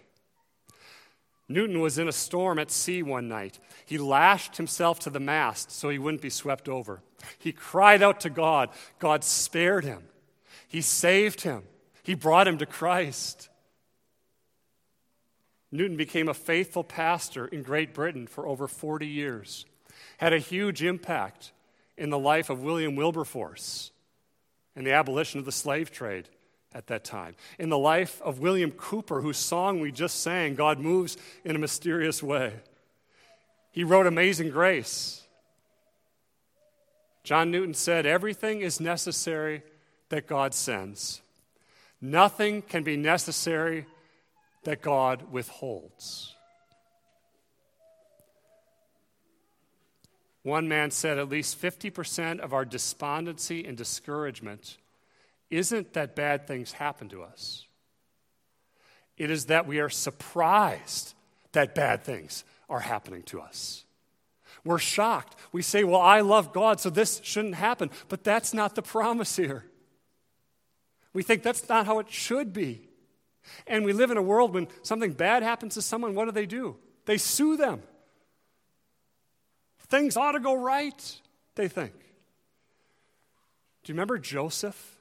Newton 1.48 1.80
was 1.80 1.98
in 1.98 2.08
a 2.08 2.12
storm 2.12 2.58
at 2.58 2.70
sea 2.70 3.02
one 3.02 3.28
night. 3.28 3.58
He 3.84 3.98
lashed 3.98 4.56
himself 4.56 5.00
to 5.00 5.10
the 5.10 5.20
mast 5.20 5.70
so 5.70 5.88
he 5.88 5.98
wouldn't 5.98 6.22
be 6.22 6.30
swept 6.30 6.68
over. 6.68 7.02
He 7.38 7.52
cried 7.52 8.02
out 8.02 8.20
to 8.20 8.30
God. 8.30 8.70
God 8.98 9.24
spared 9.24 9.84
him, 9.84 10.04
He 10.68 10.80
saved 10.80 11.42
him. 11.42 11.64
He 12.02 12.14
brought 12.14 12.48
him 12.48 12.58
to 12.58 12.66
Christ. 12.66 13.48
Newton 15.70 15.96
became 15.96 16.28
a 16.28 16.34
faithful 16.34 16.84
pastor 16.84 17.46
in 17.46 17.62
Great 17.62 17.94
Britain 17.94 18.26
for 18.26 18.46
over 18.46 18.68
40 18.68 19.06
years, 19.06 19.64
had 20.18 20.34
a 20.34 20.38
huge 20.38 20.82
impact 20.82 21.52
in 21.96 22.10
the 22.10 22.18
life 22.18 22.50
of 22.50 22.62
William 22.62 22.94
Wilberforce 22.94 23.90
and 24.76 24.86
the 24.86 24.92
abolition 24.92 25.38
of 25.38 25.46
the 25.46 25.52
slave 25.52 25.90
trade 25.90 26.28
at 26.74 26.86
that 26.88 27.04
time, 27.04 27.34
in 27.58 27.68
the 27.68 27.78
life 27.78 28.20
of 28.22 28.40
William 28.40 28.70
Cowper, 28.70 29.22
whose 29.22 29.36
song 29.36 29.80
we 29.80 29.92
just 29.92 30.20
sang, 30.20 30.54
God 30.54 30.78
Moves 30.78 31.16
in 31.44 31.56
a 31.56 31.58
Mysterious 31.58 32.22
Way. 32.22 32.54
He 33.70 33.84
wrote 33.84 34.06
Amazing 34.06 34.50
Grace. 34.50 35.22
John 37.24 37.50
Newton 37.50 37.74
said, 37.74 38.04
Everything 38.04 38.60
is 38.60 38.80
necessary 38.80 39.62
that 40.08 40.26
God 40.26 40.54
sends. 40.54 41.22
Nothing 42.00 42.62
can 42.62 42.82
be 42.82 42.96
necessary 42.96 43.86
that 44.64 44.82
God 44.82 45.30
withholds. 45.30 46.34
One 50.42 50.68
man 50.68 50.90
said 50.90 51.18
at 51.18 51.28
least 51.28 51.60
50% 51.60 52.40
of 52.40 52.52
our 52.52 52.64
despondency 52.64 53.64
and 53.64 53.76
discouragement 53.76 54.78
isn't 55.52 55.92
that 55.92 56.16
bad 56.16 56.46
things 56.46 56.72
happen 56.72 57.08
to 57.10 57.22
us, 57.22 57.66
it 59.16 59.30
is 59.30 59.46
that 59.46 59.66
we 59.66 59.78
are 59.78 59.90
surprised 59.90 61.14
that 61.52 61.74
bad 61.74 62.02
things 62.02 62.44
are 62.68 62.80
happening 62.80 63.22
to 63.24 63.40
us. 63.40 63.84
We're 64.64 64.78
shocked. 64.78 65.36
We 65.52 65.60
say, 65.60 65.84
Well, 65.84 66.00
I 66.00 66.20
love 66.20 66.52
God, 66.52 66.80
so 66.80 66.88
this 66.88 67.20
shouldn't 67.22 67.56
happen. 67.56 67.90
But 68.08 68.24
that's 68.24 68.54
not 68.54 68.74
the 68.74 68.82
promise 68.82 69.36
here. 69.36 69.64
We 71.12 71.22
think 71.22 71.42
that's 71.42 71.68
not 71.68 71.86
how 71.86 71.98
it 71.98 72.10
should 72.10 72.52
be. 72.52 72.88
And 73.66 73.84
we 73.84 73.92
live 73.92 74.10
in 74.10 74.16
a 74.16 74.22
world 74.22 74.54
when 74.54 74.68
something 74.82 75.12
bad 75.12 75.42
happens 75.42 75.74
to 75.74 75.82
someone, 75.82 76.14
what 76.14 76.24
do 76.24 76.30
they 76.30 76.46
do? 76.46 76.76
They 77.04 77.18
sue 77.18 77.56
them. 77.56 77.82
Things 79.88 80.16
ought 80.16 80.32
to 80.32 80.40
go 80.40 80.54
right, 80.54 81.20
they 81.56 81.68
think. 81.68 81.92
Do 83.82 83.92
you 83.92 83.94
remember 83.94 84.16
Joseph? 84.16 84.91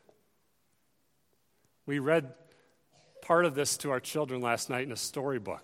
We 1.85 1.99
read 1.99 2.33
part 3.21 3.45
of 3.45 3.55
this 3.55 3.77
to 3.77 3.91
our 3.91 3.99
children 3.99 4.41
last 4.41 4.69
night 4.69 4.83
in 4.83 4.91
a 4.91 4.97
storybook. 4.97 5.63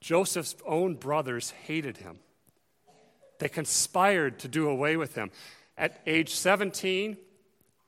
Joseph's 0.00 0.56
own 0.66 0.94
brothers 0.94 1.50
hated 1.50 1.98
him. 1.98 2.18
They 3.38 3.48
conspired 3.48 4.38
to 4.40 4.48
do 4.48 4.68
away 4.68 4.96
with 4.96 5.14
him. 5.14 5.30
At 5.76 6.00
age 6.06 6.34
17, 6.34 7.16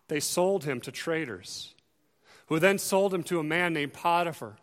they 0.08 0.20
sold 0.20 0.64
him 0.64 0.80
to 0.82 0.92
traders, 0.92 1.74
who 2.46 2.58
then 2.58 2.78
sold 2.78 3.12
him 3.12 3.22
to 3.24 3.38
a 3.38 3.44
man 3.44 3.72
named 3.72 3.92
Potiphar, 3.92 4.56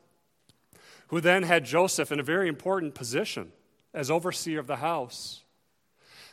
who 1.08 1.22
then 1.22 1.44
had 1.44 1.66
Joseph 1.66 2.12
in 2.12 2.20
a 2.20 2.24
very 2.24 2.48
important 2.48 2.96
position 2.96 3.52
as 3.94 4.10
overseer 4.10 4.60
of 4.60 4.68
the 4.68 4.78
house. 4.78 5.44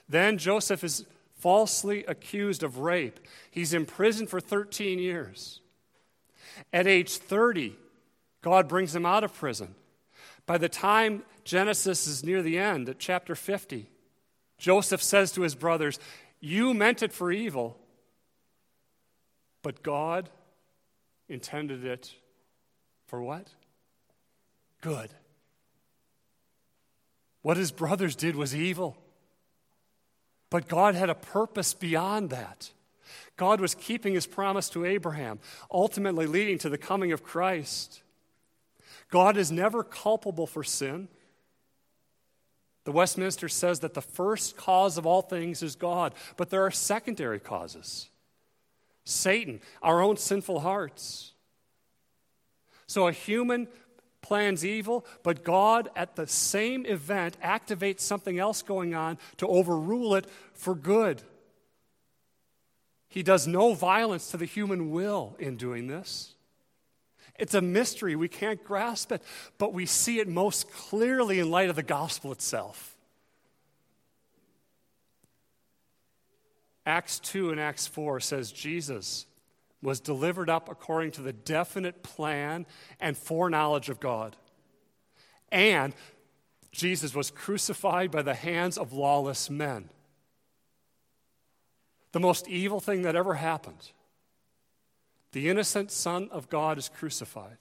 Then 0.08 0.38
Joseph 0.38 0.82
is 0.82 1.04
falsely 1.34 2.04
accused 2.04 2.62
of 2.62 2.78
rape. 2.78 3.20
He's 3.50 3.72
imprisoned 3.72 4.30
for 4.30 4.40
13 4.40 4.98
years. 4.98 5.60
At 6.72 6.86
age 6.86 7.16
30, 7.16 7.76
God 8.42 8.68
brings 8.68 8.94
him 8.94 9.06
out 9.06 9.24
of 9.24 9.34
prison. 9.34 9.74
By 10.46 10.58
the 10.58 10.68
time 10.68 11.22
Genesis 11.44 12.06
is 12.06 12.24
near 12.24 12.42
the 12.42 12.58
end, 12.58 12.88
at 12.88 12.98
chapter 12.98 13.34
50, 13.34 13.90
Joseph 14.58 15.02
says 15.02 15.32
to 15.32 15.42
his 15.42 15.54
brothers, 15.54 15.98
You 16.40 16.74
meant 16.74 17.02
it 17.02 17.12
for 17.12 17.30
evil, 17.32 17.78
but 19.62 19.82
God 19.82 20.28
intended 21.28 21.84
it 21.84 22.14
for 23.06 23.22
what? 23.22 23.48
Good. 24.80 25.10
What 27.42 27.56
his 27.56 27.72
brothers 27.72 28.16
did 28.16 28.36
was 28.36 28.54
evil. 28.54 28.96
But 30.50 30.68
God 30.68 30.94
had 30.94 31.10
a 31.10 31.14
purpose 31.14 31.74
beyond 31.74 32.30
that. 32.30 32.70
God 33.36 33.60
was 33.60 33.74
keeping 33.74 34.14
his 34.14 34.26
promise 34.26 34.68
to 34.70 34.84
Abraham, 34.84 35.38
ultimately 35.70 36.26
leading 36.26 36.58
to 36.58 36.68
the 36.68 36.78
coming 36.78 37.12
of 37.12 37.22
Christ. 37.22 38.02
God 39.10 39.36
is 39.36 39.50
never 39.50 39.82
culpable 39.82 40.46
for 40.46 40.62
sin. 40.62 41.08
The 42.84 42.92
Westminster 42.92 43.48
says 43.48 43.80
that 43.80 43.94
the 43.94 44.02
first 44.02 44.56
cause 44.56 44.96
of 44.96 45.06
all 45.06 45.22
things 45.22 45.62
is 45.62 45.76
God, 45.76 46.14
but 46.36 46.50
there 46.50 46.64
are 46.64 46.70
secondary 46.70 47.38
causes. 47.38 48.08
Satan, 49.04 49.60
our 49.82 50.00
own 50.00 50.16
sinful 50.16 50.60
hearts. 50.60 51.32
So 52.86 53.06
a 53.06 53.12
human 53.12 53.68
plans 54.22 54.64
evil, 54.64 55.06
but 55.22 55.44
God 55.44 55.88
at 55.96 56.16
the 56.16 56.26
same 56.26 56.84
event 56.86 57.36
activates 57.42 58.00
something 58.00 58.38
else 58.38 58.62
going 58.62 58.94
on 58.94 59.18
to 59.38 59.46
overrule 59.46 60.14
it 60.14 60.26
for 60.52 60.74
good. 60.74 61.22
He 63.10 63.22
does 63.24 63.46
no 63.46 63.74
violence 63.74 64.30
to 64.30 64.36
the 64.36 64.46
human 64.46 64.90
will 64.90 65.36
in 65.38 65.56
doing 65.56 65.88
this. 65.88 66.34
It's 67.38 67.54
a 67.54 67.60
mystery. 67.60 68.14
We 68.14 68.28
can't 68.28 68.62
grasp 68.62 69.10
it, 69.10 69.22
but 69.58 69.74
we 69.74 69.84
see 69.84 70.20
it 70.20 70.28
most 70.28 70.70
clearly 70.70 71.40
in 71.40 71.50
light 71.50 71.68
of 71.68 71.76
the 71.76 71.82
gospel 71.82 72.30
itself. 72.30 72.96
Acts 76.86 77.18
2 77.18 77.50
and 77.50 77.60
Acts 77.60 77.86
4 77.88 78.20
says 78.20 78.52
Jesus 78.52 79.26
was 79.82 79.98
delivered 80.00 80.48
up 80.48 80.68
according 80.68 81.10
to 81.12 81.22
the 81.22 81.32
definite 81.32 82.02
plan 82.02 82.64
and 83.00 83.16
foreknowledge 83.16 83.88
of 83.88 83.98
God. 83.98 84.36
And 85.50 85.94
Jesus 86.70 87.14
was 87.14 87.30
crucified 87.30 88.10
by 88.10 88.22
the 88.22 88.34
hands 88.34 88.78
of 88.78 88.92
lawless 88.92 89.50
men. 89.50 89.88
The 92.12 92.20
most 92.20 92.48
evil 92.48 92.80
thing 92.80 93.02
that 93.02 93.16
ever 93.16 93.34
happened. 93.34 93.92
The 95.32 95.48
innocent 95.48 95.92
Son 95.92 96.28
of 96.32 96.48
God 96.48 96.76
is 96.76 96.88
crucified, 96.88 97.58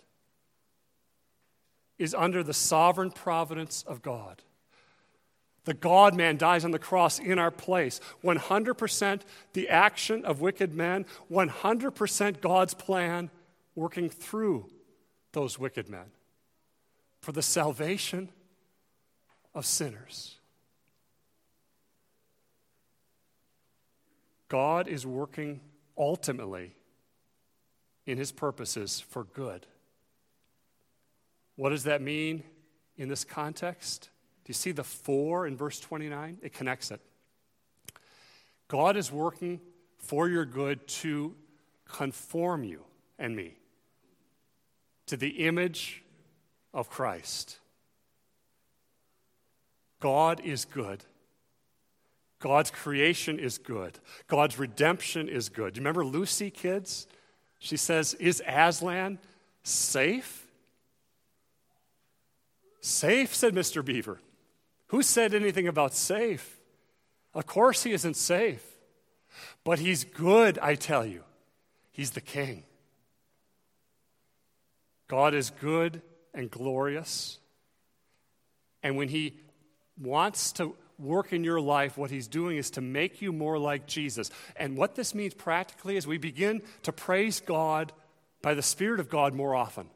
is 1.99 2.15
under 2.15 2.41
the 2.43 2.53
sovereign 2.53 3.11
providence 3.11 3.83
of 3.87 4.01
God. 4.01 4.41
The 5.65 5.73
God 5.75 6.15
man 6.15 6.37
dies 6.37 6.65
on 6.65 6.71
the 6.71 6.79
cross 6.79 7.19
in 7.19 7.37
our 7.37 7.51
place. 7.51 7.99
100% 8.23 9.21
the 9.53 9.69
action 9.69 10.25
of 10.25 10.41
wicked 10.41 10.73
men, 10.73 11.05
100% 11.31 12.41
God's 12.41 12.73
plan 12.73 13.29
working 13.75 14.09
through 14.09 14.67
those 15.33 15.59
wicked 15.59 15.89
men. 15.89 16.11
for 17.21 17.31
the 17.31 17.41
salvation 17.41 18.29
of 19.53 19.65
sinners. 19.65 20.38
God 24.49 24.87
is 24.87 25.05
working 25.05 25.61
ultimately 25.97 26.75
in 28.05 28.17
his 28.17 28.31
purposes 28.31 28.99
for 28.99 29.23
good. 29.23 29.67
What 31.55 31.69
does 31.69 31.83
that 31.83 32.01
mean 32.01 32.43
in 32.97 33.07
this 33.07 33.23
context? 33.23 34.09
Do 34.43 34.49
you 34.49 34.55
see 34.55 34.71
the 34.71 34.83
four 34.83 35.45
in 35.45 35.55
verse 35.55 35.79
29? 35.79 36.39
It 36.41 36.53
connects 36.53 36.89
it. 36.89 36.99
God 38.67 38.97
is 38.97 39.11
working 39.11 39.61
for 39.97 40.27
your 40.27 40.45
good 40.45 40.87
to 40.87 41.35
conform 41.85 42.63
you 42.63 42.81
and 43.17 43.35
me 43.35 43.55
to 45.07 45.17
the 45.17 45.45
image 45.45 46.03
of 46.73 46.89
Christ. 46.89 47.59
God 49.99 50.39
is 50.41 50.65
good. 50.65 51.03
God's 52.39 52.72
creation 52.72 53.38
is 53.38 53.58
good. 53.58 54.00
God's 54.27 54.58
redemption 54.58 55.27
is 55.27 55.50
good. 55.50 55.75
You 55.75 55.81
remember 55.81 56.05
Lucy, 56.05 56.50
kids? 56.50 57.05
She 57.60 57.75
says, 57.75 58.13
Is 58.15 58.41
Aslan 58.48 59.19
safe? 59.63 60.48
Safe, 62.81 63.36
said 63.36 63.53
Mr. 63.53 63.84
Beaver. 63.84 64.22
Who 64.88 65.03
said 65.03 65.34
anything 65.34 65.67
about 65.67 65.93
safe? 65.93 66.60
Of 67.34 67.46
course, 67.46 67.84
he 67.84 67.91
isn't 67.91 68.15
safe. 68.15 68.63
But 69.63 69.79
he's 69.79 70.05
good, 70.05 70.58
I 70.60 70.75
tell 70.75 71.05
you. 71.05 71.24
He's 71.91 72.12
the 72.12 72.22
king. 72.22 72.63
God 75.08 75.34
is 75.34 75.50
good 75.50 76.01
and 76.34 76.50
glorious. 76.50 77.39
And 78.81 78.96
when 78.96 79.10
he 79.10 79.38
wants 79.98 80.53
to 80.53 80.75
work 80.99 81.33
in 81.33 81.43
your 81.43 81.61
life, 81.61 81.97
what 81.97 82.11
he's 82.11 82.27
doing 82.27 82.57
is 82.57 82.71
to 82.71 82.81
make 82.81 83.21
you 83.21 83.31
more 83.31 83.57
like 83.57 83.87
Jesus. 83.87 84.29
And 84.55 84.77
what 84.77 84.95
this 84.95 85.15
means 85.15 85.33
practically 85.33 85.97
is 85.97 86.05
we 86.05 86.17
begin 86.17 86.61
to 86.83 86.91
praise 86.91 87.39
God 87.39 87.93
by 88.41 88.53
the 88.53 88.61
Spirit 88.61 88.99
of 88.99 89.09
God 89.09 89.33
more 89.33 89.55
often. 89.55 89.89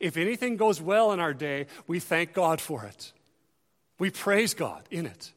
If 0.00 0.16
anything 0.16 0.56
goes 0.56 0.80
well 0.80 1.12
in 1.12 1.20
our 1.20 1.34
day, 1.34 1.66
we 1.86 2.00
thank 2.00 2.32
God 2.32 2.60
for 2.60 2.84
it. 2.84 3.12
We 3.98 4.10
praise 4.10 4.54
God 4.54 4.82
in 4.90 5.06
it. 5.06 5.32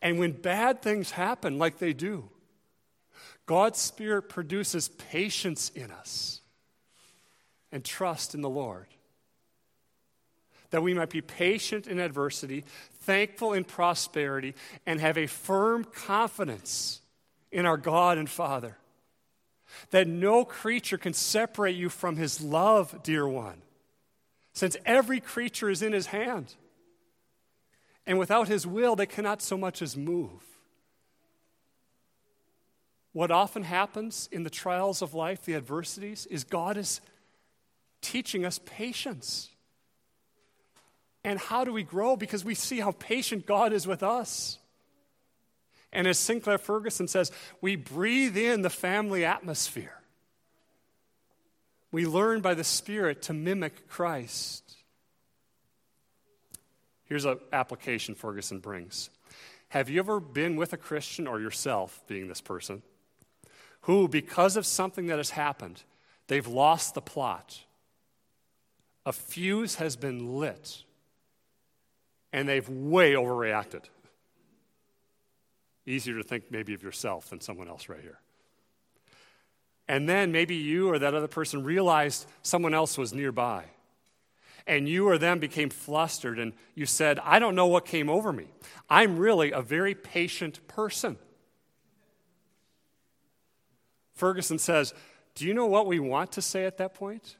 And 0.00 0.18
when 0.18 0.32
bad 0.32 0.82
things 0.82 1.10
happen, 1.10 1.58
like 1.58 1.78
they 1.78 1.92
do, 1.92 2.30
God's 3.46 3.78
Spirit 3.78 4.28
produces 4.28 4.88
patience 4.88 5.70
in 5.74 5.90
us 5.90 6.40
and 7.72 7.84
trust 7.84 8.34
in 8.34 8.40
the 8.40 8.48
Lord 8.48 8.86
that 10.74 10.82
we 10.82 10.92
might 10.92 11.10
be 11.10 11.20
patient 11.20 11.86
in 11.86 12.00
adversity, 12.00 12.64
thankful 13.02 13.52
in 13.52 13.62
prosperity, 13.62 14.56
and 14.84 15.00
have 15.00 15.16
a 15.16 15.28
firm 15.28 15.84
confidence 15.84 17.00
in 17.52 17.64
our 17.64 17.76
God 17.76 18.18
and 18.18 18.28
Father. 18.28 18.76
That 19.92 20.08
no 20.08 20.44
creature 20.44 20.98
can 20.98 21.12
separate 21.12 21.76
you 21.76 21.88
from 21.88 22.16
his 22.16 22.40
love, 22.40 23.04
dear 23.04 23.24
one, 23.28 23.62
since 24.52 24.76
every 24.84 25.20
creature 25.20 25.70
is 25.70 25.80
in 25.80 25.92
his 25.92 26.06
hand. 26.06 26.56
And 28.04 28.18
without 28.18 28.48
his 28.48 28.66
will, 28.66 28.96
they 28.96 29.06
cannot 29.06 29.42
so 29.42 29.56
much 29.56 29.80
as 29.80 29.96
move. 29.96 30.42
What 33.12 33.30
often 33.30 33.62
happens 33.62 34.28
in 34.32 34.42
the 34.42 34.50
trials 34.50 35.02
of 35.02 35.14
life, 35.14 35.44
the 35.44 35.54
adversities, 35.54 36.26
is 36.26 36.42
God 36.42 36.76
is 36.76 37.00
teaching 38.00 38.44
us 38.44 38.58
patience. 38.64 39.50
And 41.24 41.38
how 41.38 41.64
do 41.64 41.72
we 41.72 41.82
grow? 41.82 42.16
Because 42.16 42.44
we 42.44 42.54
see 42.54 42.80
how 42.80 42.92
patient 42.92 43.46
God 43.46 43.72
is 43.72 43.86
with 43.86 44.02
us. 44.02 44.58
And 45.92 46.06
as 46.06 46.18
Sinclair 46.18 46.58
Ferguson 46.58 47.08
says, 47.08 47.32
we 47.60 47.76
breathe 47.76 48.36
in 48.36 48.62
the 48.62 48.70
family 48.70 49.24
atmosphere. 49.24 50.00
We 51.90 52.06
learn 52.06 52.40
by 52.40 52.54
the 52.54 52.64
Spirit 52.64 53.22
to 53.22 53.32
mimic 53.32 53.88
Christ. 53.88 54.74
Here's 57.04 57.24
an 57.24 57.38
application 57.52 58.14
Ferguson 58.14 58.58
brings 58.58 59.10
Have 59.68 59.88
you 59.88 60.00
ever 60.00 60.18
been 60.18 60.56
with 60.56 60.72
a 60.72 60.76
Christian 60.76 61.26
or 61.26 61.40
yourself, 61.40 62.02
being 62.08 62.28
this 62.28 62.40
person, 62.40 62.82
who, 63.82 64.08
because 64.08 64.56
of 64.56 64.66
something 64.66 65.06
that 65.06 65.18
has 65.18 65.30
happened, 65.30 65.84
they've 66.26 66.46
lost 66.46 66.94
the 66.94 67.00
plot? 67.00 67.60
A 69.06 69.12
fuse 69.12 69.76
has 69.76 69.96
been 69.96 70.38
lit 70.38 70.83
and 72.34 72.48
they've 72.48 72.68
way 72.68 73.12
overreacted. 73.12 73.84
Easier 75.86 76.16
to 76.16 76.24
think 76.24 76.50
maybe 76.50 76.74
of 76.74 76.82
yourself 76.82 77.30
than 77.30 77.40
someone 77.40 77.68
else 77.68 77.88
right 77.88 78.00
here. 78.00 78.18
And 79.86 80.08
then 80.08 80.32
maybe 80.32 80.56
you 80.56 80.90
or 80.90 80.98
that 80.98 81.14
other 81.14 81.28
person 81.28 81.62
realized 81.62 82.26
someone 82.42 82.74
else 82.74 82.98
was 82.98 83.14
nearby. 83.14 83.66
And 84.66 84.88
you 84.88 85.06
or 85.06 85.16
them 85.16 85.38
became 85.38 85.70
flustered 85.70 86.40
and 86.40 86.54
you 86.74 86.86
said, 86.86 87.20
I 87.20 87.38
don't 87.38 87.54
know 87.54 87.66
what 87.66 87.84
came 87.84 88.10
over 88.10 88.32
me. 88.32 88.48
I'm 88.90 89.16
really 89.16 89.52
a 89.52 89.62
very 89.62 89.94
patient 89.94 90.66
person. 90.66 91.16
Ferguson 94.14 94.58
says, 94.58 94.92
Do 95.36 95.46
you 95.46 95.54
know 95.54 95.66
what 95.66 95.86
we 95.86 96.00
want 96.00 96.32
to 96.32 96.42
say 96.42 96.64
at 96.64 96.78
that 96.78 96.94
point? 96.94 97.36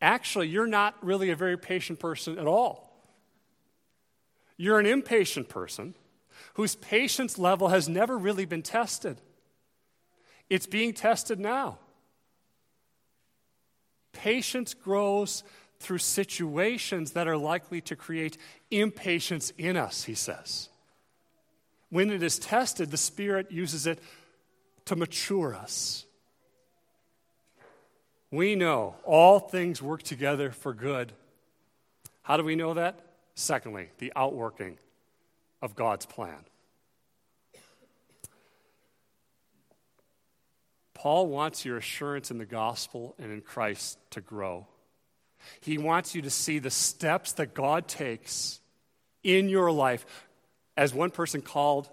Actually, 0.00 0.48
you're 0.48 0.68
not 0.68 0.94
really 1.04 1.30
a 1.30 1.36
very 1.36 1.58
patient 1.58 1.98
person 1.98 2.38
at 2.38 2.46
all. 2.46 2.93
You're 4.56 4.78
an 4.78 4.86
impatient 4.86 5.48
person 5.48 5.94
whose 6.54 6.76
patience 6.76 7.38
level 7.38 7.68
has 7.68 7.88
never 7.88 8.16
really 8.16 8.44
been 8.44 8.62
tested. 8.62 9.20
It's 10.48 10.66
being 10.66 10.92
tested 10.92 11.40
now. 11.40 11.78
Patience 14.12 14.74
grows 14.74 15.42
through 15.80 15.98
situations 15.98 17.12
that 17.12 17.28
are 17.28 17.36
likely 17.36 17.80
to 17.82 17.96
create 17.96 18.38
impatience 18.70 19.52
in 19.58 19.76
us, 19.76 20.04
he 20.04 20.14
says. 20.14 20.68
When 21.90 22.10
it 22.10 22.22
is 22.22 22.38
tested, 22.38 22.90
the 22.90 22.96
Spirit 22.96 23.50
uses 23.50 23.86
it 23.86 23.98
to 24.86 24.96
mature 24.96 25.54
us. 25.54 26.06
We 28.30 28.54
know 28.54 28.96
all 29.04 29.38
things 29.38 29.80
work 29.80 30.02
together 30.02 30.50
for 30.50 30.74
good. 30.74 31.12
How 32.22 32.36
do 32.36 32.44
we 32.44 32.56
know 32.56 32.74
that? 32.74 32.98
Secondly, 33.34 33.90
the 33.98 34.12
outworking 34.14 34.78
of 35.60 35.74
God's 35.74 36.06
plan. 36.06 36.44
Paul 40.94 41.26
wants 41.26 41.64
your 41.64 41.76
assurance 41.76 42.30
in 42.30 42.38
the 42.38 42.46
gospel 42.46 43.14
and 43.18 43.32
in 43.32 43.40
Christ 43.40 43.98
to 44.10 44.20
grow. 44.20 44.66
He 45.60 45.76
wants 45.76 46.14
you 46.14 46.22
to 46.22 46.30
see 46.30 46.58
the 46.58 46.70
steps 46.70 47.32
that 47.32 47.52
God 47.52 47.88
takes 47.88 48.60
in 49.22 49.48
your 49.48 49.70
life, 49.70 50.06
as 50.76 50.94
one 50.94 51.10
person 51.10 51.42
called 51.42 51.90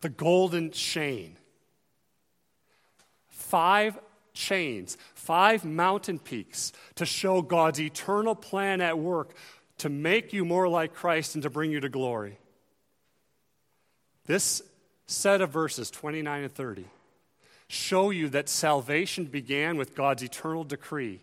the 0.00 0.08
golden 0.08 0.70
chain. 0.70 1.36
Five 3.28 3.98
chains, 4.34 4.96
five 5.14 5.64
mountain 5.64 6.18
peaks 6.18 6.72
to 6.96 7.06
show 7.06 7.42
God's 7.42 7.80
eternal 7.80 8.34
plan 8.34 8.80
at 8.80 8.98
work 8.98 9.34
to 9.82 9.88
make 9.88 10.32
you 10.32 10.44
more 10.44 10.68
like 10.68 10.94
Christ 10.94 11.34
and 11.34 11.42
to 11.42 11.50
bring 11.50 11.72
you 11.72 11.80
to 11.80 11.88
glory. 11.88 12.38
This 14.26 14.62
set 15.06 15.40
of 15.40 15.50
verses, 15.50 15.90
29 15.90 16.44
and 16.44 16.52
30, 16.52 16.84
show 17.66 18.10
you 18.10 18.28
that 18.28 18.48
salvation 18.48 19.24
began 19.24 19.76
with 19.76 19.96
God's 19.96 20.22
eternal 20.22 20.62
decree 20.62 21.20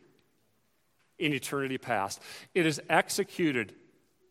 in 1.18 1.32
eternity 1.32 1.78
past. 1.78 2.22
It 2.54 2.66
is 2.66 2.82
executed 2.90 3.74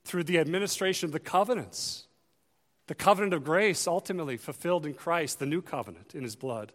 through 0.05 0.25
the 0.25 0.39
administration 0.39 1.07
of 1.07 1.13
the 1.13 1.21
covenants. 1.21 2.05
The 2.87 2.95
covenant 2.95 3.33
of 3.33 3.45
grace 3.45 3.87
ultimately 3.87 4.37
fulfilled 4.37 4.85
in 4.85 4.93
Christ, 4.93 5.39
the 5.39 5.47
new 5.47 5.63
covenant 5.63 6.15
in 6.15 6.23
his 6.23 6.37
blood. 6.37 6.73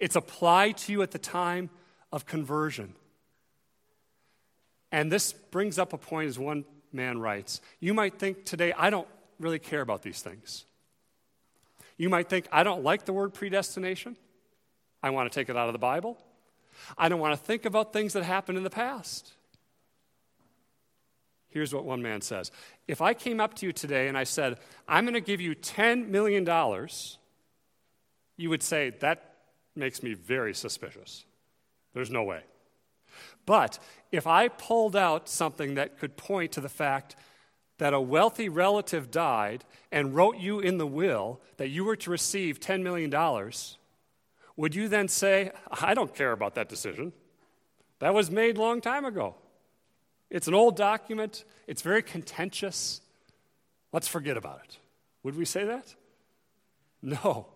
It's 0.00 0.16
applied 0.16 0.78
to 0.78 0.90
you 0.90 1.02
at 1.02 1.12
the 1.12 1.18
time 1.20 1.70
of 2.10 2.26
conversion. 2.26 2.96
And 4.94 5.10
this 5.10 5.32
brings 5.32 5.76
up 5.76 5.92
a 5.92 5.98
point, 5.98 6.28
as 6.28 6.38
one 6.38 6.64
man 6.92 7.18
writes. 7.18 7.60
You 7.80 7.94
might 7.94 8.16
think 8.16 8.44
today, 8.44 8.72
I 8.72 8.90
don't 8.90 9.08
really 9.40 9.58
care 9.58 9.80
about 9.80 10.02
these 10.02 10.22
things. 10.22 10.66
You 11.96 12.08
might 12.08 12.28
think, 12.28 12.46
I 12.52 12.62
don't 12.62 12.84
like 12.84 13.04
the 13.04 13.12
word 13.12 13.34
predestination. 13.34 14.16
I 15.02 15.10
want 15.10 15.30
to 15.30 15.36
take 15.36 15.48
it 15.48 15.56
out 15.56 15.66
of 15.66 15.72
the 15.72 15.80
Bible. 15.80 16.16
I 16.96 17.08
don't 17.08 17.18
want 17.18 17.36
to 17.36 17.44
think 17.44 17.64
about 17.64 17.92
things 17.92 18.12
that 18.12 18.22
happened 18.22 18.56
in 18.56 18.62
the 18.62 18.70
past. 18.70 19.32
Here's 21.48 21.74
what 21.74 21.84
one 21.84 22.00
man 22.00 22.20
says 22.20 22.52
If 22.86 23.00
I 23.00 23.14
came 23.14 23.40
up 23.40 23.54
to 23.54 23.66
you 23.66 23.72
today 23.72 24.06
and 24.06 24.16
I 24.16 24.22
said, 24.22 24.58
I'm 24.86 25.02
going 25.02 25.14
to 25.14 25.20
give 25.20 25.40
you 25.40 25.56
$10 25.56 26.06
million, 26.06 26.48
you 28.36 28.48
would 28.48 28.62
say, 28.62 28.90
That 29.00 29.38
makes 29.74 30.04
me 30.04 30.14
very 30.14 30.54
suspicious. 30.54 31.24
There's 31.94 32.12
no 32.12 32.22
way. 32.22 32.42
But 33.46 33.78
if 34.12 34.26
I 34.26 34.48
pulled 34.48 34.96
out 34.96 35.28
something 35.28 35.74
that 35.74 35.98
could 35.98 36.16
point 36.16 36.52
to 36.52 36.60
the 36.60 36.68
fact 36.68 37.16
that 37.78 37.92
a 37.92 38.00
wealthy 38.00 38.48
relative 38.48 39.10
died 39.10 39.64
and 39.90 40.14
wrote 40.14 40.38
you 40.38 40.60
in 40.60 40.78
the 40.78 40.86
will 40.86 41.40
that 41.56 41.68
you 41.68 41.84
were 41.84 41.96
to 41.96 42.10
receive 42.10 42.60
$10 42.60 42.82
million, 42.82 43.12
would 44.56 44.74
you 44.74 44.88
then 44.88 45.08
say, 45.08 45.50
I 45.80 45.94
don't 45.94 46.14
care 46.14 46.32
about 46.32 46.54
that 46.54 46.68
decision? 46.68 47.12
That 47.98 48.14
was 48.14 48.30
made 48.30 48.58
long 48.58 48.80
time 48.80 49.04
ago. 49.04 49.34
It's 50.30 50.48
an 50.48 50.54
old 50.54 50.76
document, 50.76 51.44
it's 51.66 51.82
very 51.82 52.02
contentious. 52.02 53.00
Let's 53.92 54.08
forget 54.08 54.36
about 54.36 54.60
it. 54.64 54.78
Would 55.22 55.36
we 55.36 55.44
say 55.44 55.64
that? 55.64 55.94
No. 57.02 57.46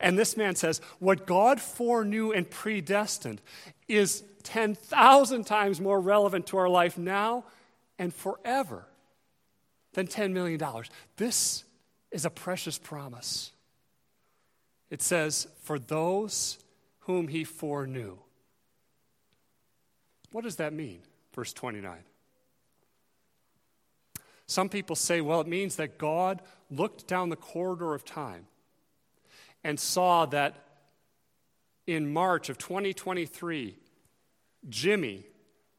And 0.00 0.18
this 0.18 0.36
man 0.36 0.54
says, 0.54 0.80
What 0.98 1.26
God 1.26 1.60
foreknew 1.60 2.32
and 2.32 2.48
predestined 2.48 3.40
is 3.88 4.22
10,000 4.46 5.44
times 5.44 5.80
more 5.80 6.00
relevant 6.00 6.46
to 6.46 6.56
our 6.56 6.68
life 6.68 6.96
now 6.96 7.44
and 7.98 8.14
forever 8.14 8.86
than 9.94 10.06
$10 10.06 10.30
million. 10.32 10.60
This 11.16 11.64
is 12.12 12.24
a 12.24 12.30
precious 12.30 12.78
promise. 12.78 13.50
It 14.88 15.02
says, 15.02 15.48
For 15.62 15.78
those 15.80 16.58
whom 17.00 17.28
he 17.28 17.42
foreknew. 17.42 18.18
What 20.30 20.44
does 20.44 20.56
that 20.56 20.72
mean? 20.72 21.00
Verse 21.34 21.52
29. 21.52 21.98
Some 24.46 24.68
people 24.68 24.94
say, 24.94 25.20
well, 25.20 25.40
it 25.40 25.48
means 25.48 25.76
that 25.76 25.98
God 25.98 26.40
looked 26.70 27.08
down 27.08 27.30
the 27.30 27.36
corridor 27.36 27.94
of 27.94 28.04
time 28.04 28.46
and 29.64 29.78
saw 29.78 30.24
that 30.26 30.54
in 31.86 32.12
March 32.12 32.48
of 32.48 32.58
2023, 32.58 33.76
Jimmy 34.68 35.26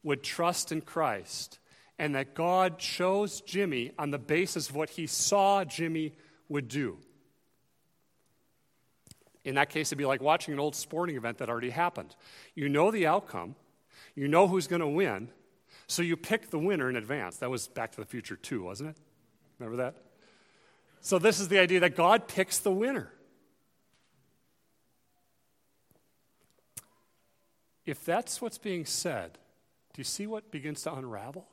would 0.02 0.22
trust 0.22 0.72
in 0.72 0.80
Christ 0.80 1.58
and 1.98 2.14
that 2.14 2.34
God 2.34 2.78
chose 2.78 3.40
Jimmy 3.40 3.92
on 3.98 4.10
the 4.10 4.18
basis 4.18 4.68
of 4.68 4.76
what 4.76 4.90
he 4.90 5.06
saw 5.06 5.64
Jimmy 5.64 6.14
would 6.48 6.68
do. 6.68 6.98
In 9.44 9.54
that 9.56 9.70
case, 9.70 9.88
it'd 9.88 9.98
be 9.98 10.04
like 10.04 10.20
watching 10.20 10.54
an 10.54 10.60
old 10.60 10.76
sporting 10.76 11.16
event 11.16 11.38
that 11.38 11.48
already 11.48 11.70
happened. 11.70 12.14
You 12.54 12.68
know 12.68 12.90
the 12.90 13.06
outcome, 13.06 13.56
you 14.14 14.28
know 14.28 14.46
who's 14.46 14.66
going 14.66 14.80
to 14.80 14.88
win, 14.88 15.30
so 15.86 16.02
you 16.02 16.16
pick 16.16 16.50
the 16.50 16.58
winner 16.58 16.88
in 16.90 16.96
advance. 16.96 17.38
That 17.38 17.50
was 17.50 17.66
Back 17.66 17.92
to 17.92 18.00
the 18.00 18.06
Future 18.06 18.36
2, 18.36 18.62
wasn't 18.62 18.90
it? 18.90 18.96
Remember 19.58 19.82
that? 19.84 19.96
So, 21.00 21.18
this 21.18 21.40
is 21.40 21.48
the 21.48 21.58
idea 21.58 21.80
that 21.80 21.96
God 21.96 22.28
picks 22.28 22.58
the 22.58 22.72
winner. 22.72 23.12
If 27.88 28.04
that's 28.04 28.42
what's 28.42 28.58
being 28.58 28.84
said, 28.84 29.38
do 29.94 30.00
you 30.00 30.04
see 30.04 30.26
what 30.26 30.50
begins 30.50 30.82
to 30.82 30.94
unravel? 30.94 31.48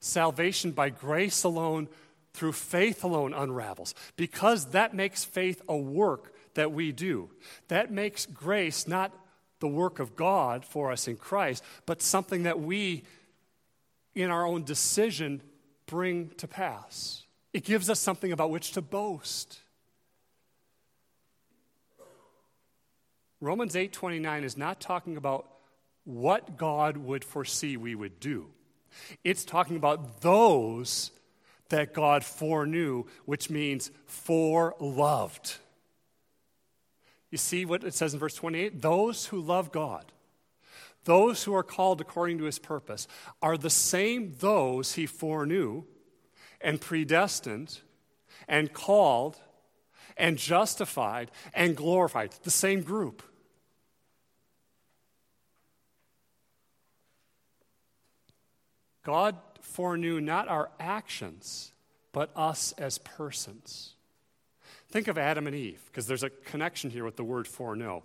Salvation 0.00 0.72
by 0.72 0.90
grace 0.90 1.44
alone, 1.44 1.88
through 2.32 2.50
faith 2.50 3.04
alone, 3.04 3.32
unravels. 3.32 3.94
Because 4.16 4.66
that 4.72 4.92
makes 4.92 5.24
faith 5.24 5.62
a 5.68 5.76
work 5.76 6.34
that 6.54 6.72
we 6.72 6.90
do. 6.90 7.30
That 7.68 7.92
makes 7.92 8.26
grace 8.26 8.88
not 8.88 9.12
the 9.60 9.68
work 9.68 10.00
of 10.00 10.16
God 10.16 10.64
for 10.64 10.90
us 10.90 11.06
in 11.06 11.16
Christ, 11.16 11.62
but 11.86 12.02
something 12.02 12.42
that 12.42 12.58
we, 12.58 13.04
in 14.16 14.32
our 14.32 14.44
own 14.44 14.64
decision, 14.64 15.42
bring 15.86 16.30
to 16.38 16.48
pass. 16.48 17.22
It 17.52 17.62
gives 17.64 17.88
us 17.88 18.00
something 18.00 18.32
about 18.32 18.50
which 18.50 18.72
to 18.72 18.82
boast. 18.82 19.60
Romans 23.44 23.76
8:29 23.76 24.42
is 24.42 24.56
not 24.56 24.80
talking 24.80 25.16
about 25.18 25.48
what 26.04 26.56
God 26.56 26.96
would 26.96 27.24
foresee 27.24 27.76
we 27.76 27.94
would 27.94 28.18
do. 28.18 28.50
It's 29.22 29.44
talking 29.44 29.76
about 29.76 30.22
those 30.22 31.10
that 31.68 31.92
God 31.92 32.24
foreknew, 32.24 33.04
which 33.26 33.50
means 33.50 33.90
foreloved. 34.06 35.58
You 37.30 37.38
see 37.38 37.64
what 37.64 37.84
it 37.84 37.92
says 37.92 38.14
in 38.14 38.20
verse 38.20 38.34
28? 38.34 38.80
Those 38.80 39.26
who 39.26 39.40
love 39.40 39.72
God, 39.72 40.12
those 41.04 41.44
who 41.44 41.54
are 41.54 41.62
called 41.62 42.00
according 42.00 42.38
to 42.38 42.44
his 42.44 42.58
purpose, 42.58 43.06
are 43.42 43.58
the 43.58 43.70
same 43.70 44.34
those 44.38 44.94
he 44.94 45.04
foreknew 45.04 45.84
and 46.60 46.80
predestined 46.80 47.80
and 48.48 48.72
called 48.72 49.38
and 50.16 50.38
justified 50.38 51.30
and 51.52 51.76
glorified. 51.76 52.32
The 52.42 52.50
same 52.50 52.82
group. 52.82 53.22
God 59.04 59.36
foreknew 59.60 60.20
not 60.20 60.48
our 60.48 60.70
actions, 60.80 61.72
but 62.12 62.30
us 62.34 62.72
as 62.78 62.98
persons. 62.98 63.94
Think 64.88 65.08
of 65.08 65.18
Adam 65.18 65.46
and 65.46 65.54
Eve, 65.54 65.82
because 65.86 66.06
there's 66.06 66.22
a 66.22 66.30
connection 66.30 66.90
here 66.90 67.04
with 67.04 67.16
the 67.16 67.24
word 67.24 67.46
foreknow. 67.46 68.02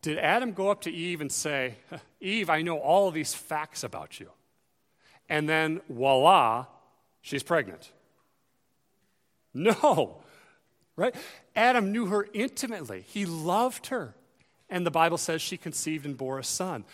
Did 0.00 0.18
Adam 0.18 0.52
go 0.52 0.70
up 0.70 0.82
to 0.82 0.90
Eve 0.90 1.20
and 1.20 1.30
say, 1.30 1.76
Eve, 2.20 2.50
I 2.50 2.62
know 2.62 2.78
all 2.78 3.08
of 3.08 3.14
these 3.14 3.34
facts 3.34 3.84
about 3.84 4.20
you? 4.20 4.30
And 5.28 5.48
then, 5.48 5.80
voila, 5.88 6.66
she's 7.20 7.42
pregnant. 7.42 7.90
No, 9.54 10.22
right? 10.96 11.14
Adam 11.54 11.92
knew 11.92 12.06
her 12.06 12.26
intimately, 12.32 13.04
he 13.08 13.26
loved 13.26 13.88
her. 13.88 14.14
And 14.68 14.86
the 14.86 14.90
Bible 14.90 15.18
says 15.18 15.42
she 15.42 15.56
conceived 15.58 16.06
and 16.06 16.16
bore 16.16 16.38
a 16.38 16.44
son. 16.44 16.84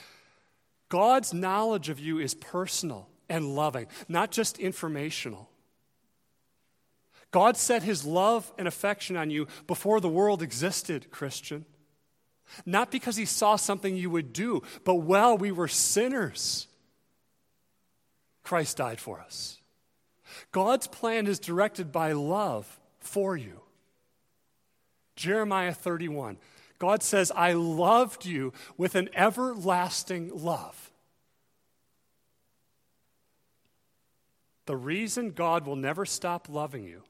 God's 0.88 1.33
knowledge 1.33 1.88
of 1.88 2.01
you 2.01 2.19
is 2.19 2.35
personal 2.35 3.09
and 3.29 3.55
loving, 3.55 3.87
not 4.09 4.31
just 4.31 4.59
informational. 4.59 5.49
God 7.31 7.57
set 7.57 7.83
his 7.83 8.05
love 8.05 8.51
and 8.57 8.67
affection 8.67 9.17
on 9.17 9.31
you 9.31 9.47
before 9.67 10.01
the 10.01 10.09
world 10.09 10.43
existed, 10.43 11.11
Christian. 11.11 11.67
Not 12.64 12.91
because 12.91 13.17
he 13.17 13.27
saw 13.27 13.57
something 13.57 13.97
you 13.97 14.09
would 14.11 14.33
do, 14.33 14.62
but 14.85 14.95
while 14.95 15.37
we 15.37 15.53
were 15.53 15.69
sinners, 15.69 16.67
Christ 18.43 18.79
died 18.79 18.99
for 18.99 19.21
us. 19.21 19.61
God's 20.53 20.87
plan 20.87 21.27
is 21.27 21.38
directed 21.38 21.93
by 21.93 22.12
love 22.12 22.81
for 23.01 23.37
you. 23.37 23.61
Jeremiah 25.17 25.75
31. 25.75 26.38
God 26.79 27.03
says, 27.03 27.33
I 27.35 27.53
loved 27.53 28.25
you 28.25 28.53
with 28.77 28.95
an 28.95 29.11
everlasting 29.14 30.31
love. 30.33 30.88
The 34.68 34.76
reason 34.76 35.31
God 35.31 35.66
will 35.66 35.76
never 35.76 36.04
stop 36.04 36.46
loving 36.50 36.85
you 36.85 37.02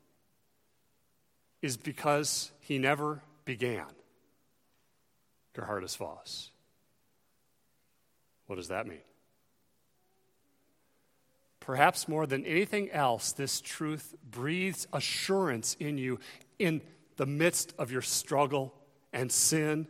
is 1.61 1.77
because 1.77 2.53
he 2.61 2.79
never 2.79 3.21
began. 3.45 3.89
Geerhardus 5.57 5.97
Vos. 5.97 6.53
What 8.47 8.57
does 8.57 8.69
that 8.69 8.87
mean? 8.87 9.01
Perhaps 11.59 12.07
more 12.07 12.29
than 12.29 12.47
anything 12.47 12.93
else, 12.93 13.33
this 13.33 13.61
truth 13.61 14.15
breathes 14.31 14.87
assurance 14.93 15.77
in 15.81 15.99
you 15.99 16.21
in 16.61 16.81
the 17.17 17.27
midst 17.27 17.75
of 17.77 17.91
your 17.91 18.03
struggle 18.03 18.73
and 19.13 19.33
sin 19.33 19.89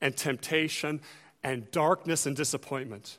and 0.00 0.16
temptation 0.16 1.00
and 1.44 1.70
darkness 1.70 2.26
and 2.26 2.34
disappointment. 2.34 3.18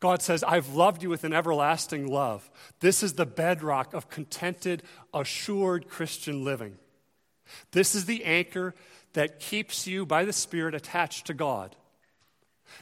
God 0.00 0.22
says, 0.22 0.44
I've 0.44 0.74
loved 0.74 1.02
you 1.02 1.10
with 1.10 1.24
an 1.24 1.32
everlasting 1.32 2.06
love. 2.06 2.48
This 2.80 3.02
is 3.02 3.14
the 3.14 3.26
bedrock 3.26 3.94
of 3.94 4.08
contented, 4.08 4.82
assured 5.12 5.88
Christian 5.88 6.44
living. 6.44 6.78
This 7.72 7.94
is 7.94 8.04
the 8.04 8.24
anchor 8.24 8.74
that 9.14 9.40
keeps 9.40 9.86
you 9.86 10.06
by 10.06 10.24
the 10.24 10.32
Spirit 10.32 10.74
attached 10.74 11.26
to 11.26 11.34
God, 11.34 11.74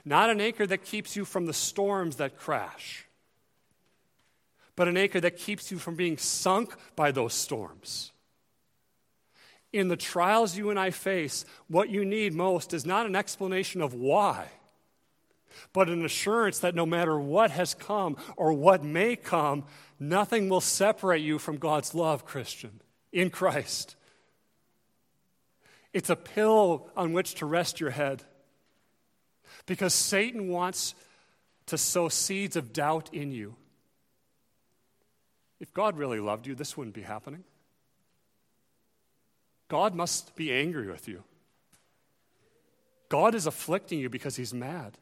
not 0.05 0.29
an 0.29 0.41
anchor 0.41 0.67
that 0.67 0.85
keeps 0.85 1.17
you 1.17 1.25
from 1.25 1.47
the 1.47 1.55
storms 1.55 2.17
that 2.17 2.37
crash, 2.37 3.07
but 4.75 4.89
an 4.89 4.97
anchor 4.97 5.21
that 5.21 5.39
keeps 5.39 5.71
you 5.71 5.79
from 5.79 5.95
being 5.95 6.19
sunk 6.19 6.75
by 6.97 7.13
those 7.13 7.33
storms. 7.33 8.13
In 9.73 9.89
the 9.89 9.97
trials 9.97 10.57
you 10.57 10.69
and 10.71 10.79
I 10.79 10.91
face, 10.91 11.45
what 11.69 11.89
you 11.89 12.05
need 12.05 12.35
most 12.35 12.75
is 12.75 12.85
not 12.85 13.07
an 13.07 13.17
explanation 13.17 13.81
of 13.81 13.95
why 13.95 14.49
but 15.73 15.89
an 15.89 16.05
assurance 16.05 16.59
that 16.61 16.75
no 16.75 16.87
matter 16.87 17.19
what 17.19 17.51
has 17.51 17.75
come 17.75 18.17
or 18.37 18.53
what 18.53 18.85
may 18.85 19.17
come, 19.17 19.65
nothing 19.99 20.49
will 20.49 20.61
separate 20.61 21.23
you 21.23 21.39
from 21.39 21.59
God's 21.59 21.95
love, 21.95 22.25
Christian, 22.25 22.81
in 23.13 23.31
Christ. 23.31 23.97
It's 25.93 26.11
a 26.11 26.17
pill 26.17 26.91
on 26.97 27.13
which 27.13 27.37
to 27.37 27.47
rest 27.47 27.81
your 27.81 27.91
head. 27.91 28.23
Because 29.65 29.95
Satan 29.95 30.49
wants 30.49 30.95
to 31.67 31.79
sow 31.79 32.09
seeds 32.09 32.57
of 32.57 32.73
doubt 32.73 33.13
in 33.13 33.33
you. 33.33 33.57
If 35.59 35.73
God 35.73 35.97
really 35.97 36.21
loved 36.21 36.47
you, 36.47 36.55
this 36.55 36.77
wouldn't 36.77 36.95
be 36.95 37.03
happening. 37.03 37.45
God 39.69 39.95
must 39.95 40.37
be 40.37 40.53
angry 40.53 40.87
with 40.87 41.09
you. 41.09 41.25
God 43.09 43.35
is 43.35 43.47
afflicting 43.47 43.99
you 43.99 44.09
because 44.09 44.37
he's 44.37 44.53
mad. 44.53 44.99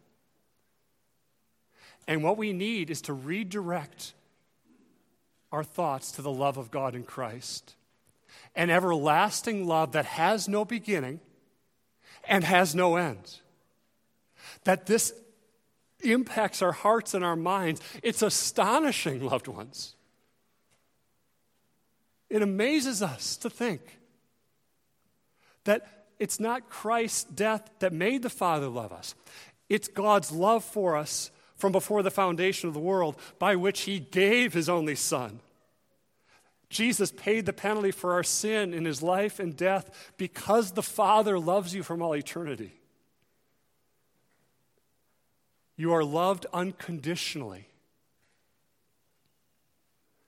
And 2.06 2.22
what 2.22 2.36
we 2.36 2.52
need 2.52 2.90
is 2.90 3.02
to 3.02 3.12
redirect 3.12 4.12
our 5.52 5.64
thoughts 5.64 6.12
to 6.12 6.22
the 6.22 6.32
love 6.32 6.56
of 6.56 6.70
God 6.70 6.94
in 6.94 7.04
Christ. 7.04 7.76
An 8.54 8.70
everlasting 8.70 9.66
love 9.66 9.92
that 9.92 10.04
has 10.04 10.48
no 10.48 10.64
beginning 10.64 11.20
and 12.24 12.44
has 12.44 12.74
no 12.74 12.96
end. 12.96 13.40
That 14.64 14.86
this 14.86 15.12
impacts 16.02 16.60
our 16.60 16.72
hearts 16.72 17.14
and 17.14 17.24
our 17.24 17.36
minds. 17.36 17.80
It's 18.02 18.22
astonishing, 18.22 19.24
loved 19.24 19.48
ones. 19.48 19.94
It 22.28 22.42
amazes 22.42 23.02
us 23.02 23.36
to 23.38 23.50
think 23.50 23.80
that 25.64 26.06
it's 26.18 26.40
not 26.40 26.68
Christ's 26.68 27.24
death 27.24 27.70
that 27.78 27.92
made 27.92 28.22
the 28.22 28.30
Father 28.30 28.68
love 28.68 28.92
us, 28.92 29.14
it's 29.68 29.88
God's 29.88 30.30
love 30.30 30.64
for 30.64 30.96
us 30.96 31.30
from 31.56 31.72
before 31.72 32.02
the 32.02 32.10
foundation 32.10 32.68
of 32.68 32.74
the 32.74 32.80
world 32.80 33.16
by 33.38 33.56
which 33.56 33.82
He 33.82 34.00
gave 34.00 34.52
His 34.52 34.68
only 34.68 34.94
Son. 34.94 35.40
Jesus 36.68 37.12
paid 37.12 37.46
the 37.46 37.52
penalty 37.52 37.92
for 37.92 38.12
our 38.12 38.24
sin 38.24 38.74
in 38.74 38.84
His 38.84 39.02
life 39.02 39.38
and 39.38 39.56
death 39.56 40.12
because 40.16 40.72
the 40.72 40.82
Father 40.82 41.38
loves 41.38 41.74
you 41.74 41.82
from 41.82 42.02
all 42.02 42.16
eternity. 42.16 42.72
You 45.76 45.92
are 45.92 46.04
loved 46.04 46.46
unconditionally. 46.52 47.68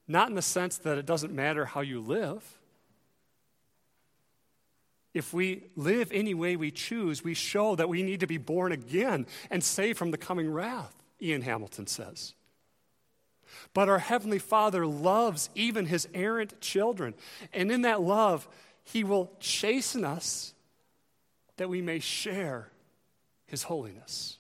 Not 0.09 0.29
in 0.29 0.35
the 0.35 0.43
sense 0.43 0.79
that 0.79 0.99
it 0.99 1.07
doesn't 1.07 1.33
matter 1.33 1.65
how 1.65 1.81
you 1.81 2.01
live. 2.01 2.45
If 5.15 5.33
we 5.33 5.65
live 5.77 6.13
any 6.13 6.35
way 6.35 6.57
we 6.57 6.71
choose, 6.71 7.25
we 7.25 7.35
show 7.35 7.75
that 7.77 7.89
we 7.89 8.03
need 8.03 8.21
to 8.21 8.27
be 8.27 8.39
born 8.39 8.71
again 8.71 9.27
and 9.51 9.65
saved 9.65 9.99
from 9.99 10.11
the 10.11 10.19
coming 10.19 10.53
wrath, 10.53 10.95
Ian 11.21 11.43
Hamilton 11.43 11.87
says. 11.87 12.35
But 13.73 13.89
our 13.89 13.99
Heavenly 13.99 14.39
Father 14.39 14.87
loves 14.87 15.51
even 15.55 15.87
His 15.87 16.09
errant 16.15 16.61
children. 16.61 17.15
And 17.53 17.71
in 17.71 17.83
that 17.83 18.01
love, 18.03 18.49
He 18.85 19.05
will 19.05 19.33
chasten 19.41 20.05
us 20.05 20.55
that 21.57 21.69
we 21.69 21.81
may 21.81 21.99
share 21.99 22.71
His 23.47 23.65
holiness. 23.65 24.39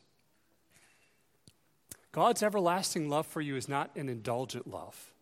God's 2.12 2.42
everlasting 2.42 3.08
love 3.08 3.26
for 3.26 3.40
you 3.40 3.56
is 3.56 3.68
not 3.68 3.94
an 3.94 4.08
indulgent 4.08 4.66
love. 4.66 5.12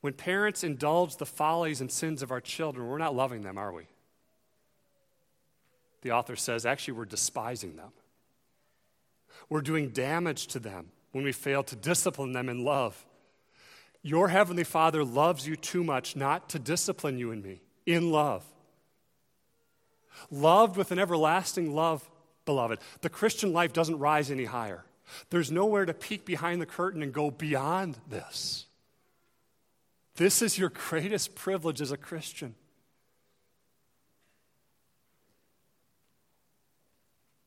When 0.00 0.14
parents 0.14 0.64
indulge 0.64 1.16
the 1.16 1.26
follies 1.26 1.82
and 1.82 1.92
sins 1.92 2.22
of 2.22 2.30
our 2.30 2.40
children, 2.40 2.88
we're 2.88 2.96
not 2.96 3.14
loving 3.14 3.42
them, 3.42 3.58
are 3.58 3.72
we? 3.72 3.84
The 6.02 6.12
author 6.12 6.36
says, 6.36 6.64
actually, 6.64 6.94
we're 6.94 7.04
despising 7.04 7.76
them. 7.76 7.90
We're 9.50 9.60
doing 9.60 9.90
damage 9.90 10.46
to 10.48 10.58
them 10.58 10.86
when 11.12 11.24
we 11.24 11.32
fail 11.32 11.62
to 11.64 11.76
discipline 11.76 12.32
them 12.32 12.48
in 12.48 12.64
love. 12.64 13.04
Your 14.02 14.28
Heavenly 14.28 14.64
Father 14.64 15.04
loves 15.04 15.46
you 15.46 15.56
too 15.56 15.84
much 15.84 16.16
not 16.16 16.48
to 16.50 16.58
discipline 16.58 17.18
you 17.18 17.32
and 17.32 17.42
me 17.42 17.60
in 17.84 18.10
love. 18.10 18.44
Loved 20.30 20.76
with 20.76 20.92
an 20.92 20.98
everlasting 20.98 21.74
love, 21.74 22.08
beloved. 22.46 22.78
The 23.02 23.10
Christian 23.10 23.52
life 23.52 23.72
doesn't 23.72 23.98
rise 23.98 24.30
any 24.30 24.44
higher. 24.44 24.84
There's 25.30 25.50
nowhere 25.50 25.84
to 25.84 25.94
peek 25.94 26.24
behind 26.24 26.60
the 26.60 26.66
curtain 26.66 27.02
and 27.02 27.12
go 27.12 27.30
beyond 27.30 27.98
this. 28.08 28.66
This 30.14 30.42
is 30.42 30.58
your 30.58 30.68
greatest 30.70 31.34
privilege 31.34 31.80
as 31.80 31.92
a 31.92 31.96
Christian. 31.96 32.54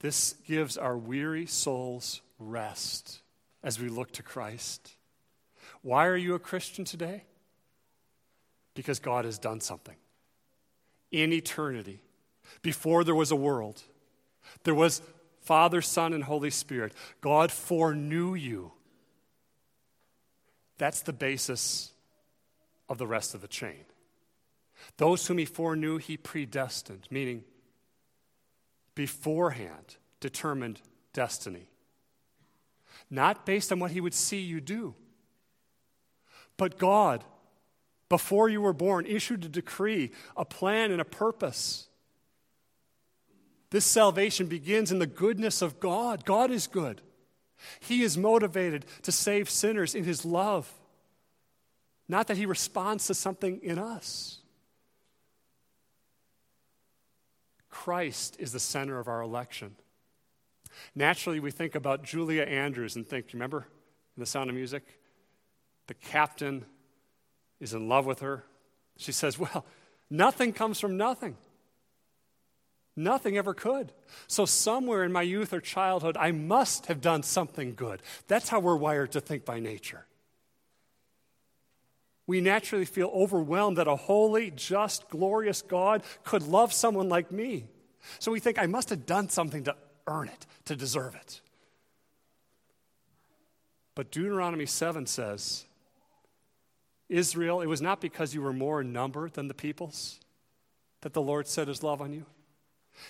This 0.04 0.34
gives 0.46 0.78
our 0.78 0.98
weary 0.98 1.46
souls 1.46 2.20
rest 2.38 3.22
as 3.64 3.80
we 3.80 3.88
look 3.88 4.12
to 4.12 4.22
Christ. 4.22 4.92
Why 5.82 6.08
are 6.08 6.18
you 6.18 6.36
a 6.36 6.40
Christian 6.40 6.84
today? 6.84 7.24
Because 8.76 9.00
God 9.00 9.24
has 9.24 9.40
done 9.40 9.62
something. 9.62 9.96
In 11.10 11.32
eternity, 11.32 12.02
before 12.62 13.06
there 13.06 13.16
was 13.16 13.32
a 13.32 13.38
world, 13.38 13.82
there 14.66 14.76
was 14.76 15.02
Father, 15.40 15.82
Son, 15.82 16.12
and 16.12 16.26
Holy 16.26 16.50
Spirit. 16.50 16.92
God 17.22 17.50
foreknew 17.50 18.34
you. 18.34 18.74
That's 20.78 21.02
the 21.02 21.14
basis 21.14 21.94
of 22.90 22.98
the 22.98 23.08
rest 23.08 23.36
of 23.36 23.42
the 23.42 23.48
chain. 23.48 23.86
Those 24.98 25.26
whom 25.28 25.38
he 25.38 25.46
foreknew, 25.46 25.98
he 25.98 26.18
predestined, 26.18 27.08
meaning 27.10 27.46
beforehand 28.96 29.98
determined 30.20 30.82
destiny. 31.14 31.70
Not 33.10 33.46
based 33.46 33.72
on 33.72 33.80
what 33.80 33.92
he 33.92 34.02
would 34.02 34.14
see 34.14 34.40
you 34.40 34.62
do, 34.62 34.96
but 36.58 36.78
God, 36.78 37.24
before 38.10 38.50
you 38.50 38.62
were 38.62 38.74
born, 38.74 39.06
issued 39.06 39.46
a 39.46 39.50
decree, 39.50 40.12
a 40.38 40.46
plan, 40.46 40.92
and 40.92 41.02
a 41.02 41.06
purpose 41.06 41.88
this 43.74 43.86
salvation 43.86 44.46
begins 44.46 44.92
in 44.92 45.00
the 45.00 45.08
goodness 45.08 45.64
of 45.64 45.80
God. 45.80 46.26
God 46.26 46.52
is 46.52 46.68
good. 46.68 47.02
He 47.80 48.04
is 48.04 48.16
motivated 48.16 48.86
to 49.02 49.12
save 49.12 49.50
sinners 49.50 49.96
in 49.96 50.04
His 50.04 50.24
love, 50.24 50.72
not 52.08 52.28
that 52.28 52.38
He 52.38 52.46
responds 52.46 53.08
to 53.08 53.16
something 53.16 53.60
in 53.64 53.80
us. 53.80 54.42
Christ 57.74 58.36
is 58.38 58.52
the 58.52 58.60
center 58.60 59.00
of 59.00 59.08
our 59.08 59.22
election. 59.22 59.76
Naturally, 60.94 61.40
we 61.40 61.50
think 61.50 61.74
about 61.74 62.04
Julie 62.04 62.40
Andrews 62.40 62.96
and 62.96 63.06
think, 63.06 63.34
remember 63.34 63.66
in 64.16 64.20
The 64.20 64.28
Sound 64.28 64.52
of 64.52 64.56
Music? 64.56 64.84
The 65.88 65.96
captain 65.96 66.66
is 67.60 67.74
in 67.74 67.90
love 67.90 68.06
with 68.06 68.20
her. 68.20 68.44
She 68.98 69.12
says, 69.12 69.40
Well, 69.40 69.66
nothing 70.08 70.54
comes 70.54 70.80
from 70.80 70.98
nothing. 70.98 71.36
Nothing 72.96 73.38
ever 73.38 73.56
could. 73.56 73.92
So, 74.28 74.46
somewhere 74.46 75.04
in 75.04 75.12
my 75.12 75.24
youth 75.24 75.52
or 75.52 75.60
childhood, 75.60 76.16
I 76.16 76.32
must 76.32 76.86
have 76.86 77.02
done 77.02 77.24
something 77.24 77.74
good. 77.74 78.04
That's 78.28 78.50
how 78.50 78.60
we're 78.60 78.76
wired 78.76 79.14
to 79.14 79.20
think 79.20 79.46
by 79.46 79.60
nature. 79.60 80.06
We 82.26 82.40
naturally 82.40 82.86
feel 82.86 83.12
overwhelmed 83.14 83.78
that 83.78 83.88
a 83.88 83.96
holy, 83.96 84.52
just, 84.52 85.10
glorious 85.10 85.62
God 85.62 86.04
could 86.24 86.44
love 86.44 86.72
someone 86.72 87.10
like 87.10 87.32
me. 87.32 87.68
So 88.20 88.32
we 88.32 88.40
think, 88.40 88.58
I 88.58 88.66
must 88.66 88.90
have 88.90 89.06
done 89.06 89.30
something 89.30 89.64
to 89.66 89.76
earn 90.08 90.30
it, 90.30 90.46
to 90.66 90.76
deserve 90.76 91.16
it. 91.16 91.42
But 93.96 94.12
Deuteronomy 94.12 94.66
7 94.66 95.06
says, 95.06 95.66
Israel, 97.10 97.62
it 97.62 97.68
was 97.68 97.82
not 97.82 98.02
because 98.02 98.34
you 98.34 98.42
were 98.42 98.54
more 98.54 98.82
in 98.82 98.92
number 98.92 99.30
than 99.30 99.48
the 99.48 99.54
peoples 99.54 100.20
that 101.02 101.14
the 101.14 101.22
Lord 101.22 101.48
set 101.48 101.68
his 101.68 101.84
love 101.84 102.02
on 102.02 102.14
you. 102.14 102.26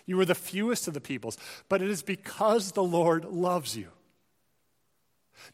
You 0.06 0.18
were 0.18 0.26
the 0.26 0.36
fewest 0.36 0.88
of 0.88 0.94
the 0.94 1.02
peoples, 1.02 1.38
but 1.70 1.82
it 1.82 1.90
is 1.90 2.04
because 2.04 2.72
the 2.72 2.84
Lord 2.84 3.26
loves 3.26 3.78
you. 3.78 3.90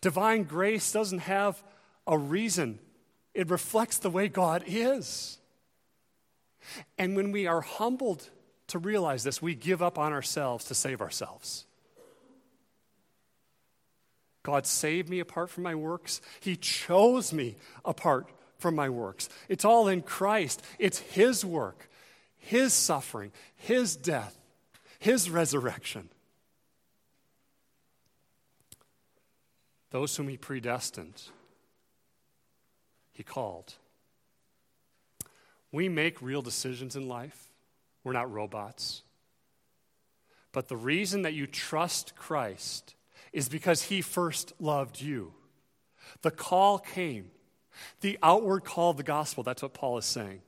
Divine 0.01 0.43
grace 0.43 0.91
doesn't 0.91 1.19
have 1.19 1.61
a 2.07 2.17
reason, 2.17 2.79
it 3.39 3.49
reflects 3.49 3.99
the 3.99 4.10
way 4.10 4.28
God 4.28 4.65
is. 4.67 5.38
And 6.97 7.15
when 7.15 7.32
we 7.32 7.47
are 7.47 7.62
humbled 7.62 8.30
to 8.67 8.78
realize 8.78 9.23
this, 9.23 9.41
we 9.41 9.56
give 9.56 9.82
up 9.82 9.97
on 9.97 10.12
ourselves 10.12 10.65
to 10.65 10.75
save 10.75 10.99
ourselves. 10.99 11.65
God 14.43 14.65
saved 14.65 15.08
me 15.08 15.21
apart 15.21 15.49
from 15.49 15.63
my 15.63 15.73
works. 15.73 16.19
He 16.41 16.58
chose 16.58 17.32
me 17.32 17.56
apart 17.86 18.28
from 18.58 18.75
my 18.75 18.89
works. 18.89 19.30
It's 19.47 19.63
all 19.63 19.88
in 19.88 20.02
Christ, 20.02 20.62
it's 20.78 20.99
His 20.99 21.45
work. 21.45 21.89
His 22.39 22.73
suffering, 22.73 23.32
His 23.56 23.95
death, 23.95 24.38
His 24.99 25.30
resurrection. 25.30 26.10
Those 29.91 30.13
whom 30.17 30.28
He 30.28 30.36
predestined, 30.36 31.23
He 33.19 33.23
called. 33.23 33.73
We 35.73 35.89
make 35.89 36.21
real 36.21 36.41
decisions 36.41 36.95
in 36.95 37.10
life, 37.10 37.49
we're 38.05 38.13
not 38.13 38.32
robots. 38.32 39.01
But 40.53 40.69
the 40.69 40.77
reason 40.77 41.23
that 41.23 41.34
you 41.34 41.45
trust 41.45 42.15
Christ 42.15 42.95
is 43.34 43.49
because 43.49 43.82
He 43.82 44.01
first 44.01 44.53
loved 44.58 45.01
you. 45.01 45.34
The 46.21 46.32
call 46.32 46.79
came. 46.79 47.29
The 47.99 48.17
outward 48.23 48.63
call 48.63 48.91
of 48.91 48.97
the 48.97 49.03
gospel, 49.03 49.43
that's 49.43 49.62
what 49.63 49.73
Paul 49.73 49.97
is 49.97 50.05
saying. 50.05 50.41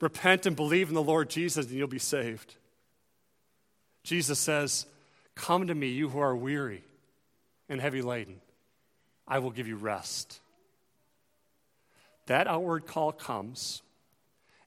Repent 0.00 0.46
and 0.46 0.56
believe 0.56 0.88
in 0.88 0.94
the 0.94 1.00
Lord 1.02 1.30
Jesus, 1.30 1.66
and 1.66 1.76
you'll 1.76 1.86
be 1.86 2.00
saved. 2.00 2.56
Jesus 4.02 4.40
says, 4.40 4.86
Come 5.36 5.68
to 5.68 5.74
me, 5.76 5.90
you 5.90 6.08
who 6.08 6.18
are 6.18 6.34
weary 6.34 6.82
and 7.68 7.80
heavy 7.80 8.02
laden. 8.02 8.40
I 9.28 9.38
will 9.38 9.52
give 9.52 9.68
you 9.68 9.76
rest. 9.76 10.40
That 12.26 12.46
outward 12.46 12.86
call 12.86 13.12
comes, 13.12 13.82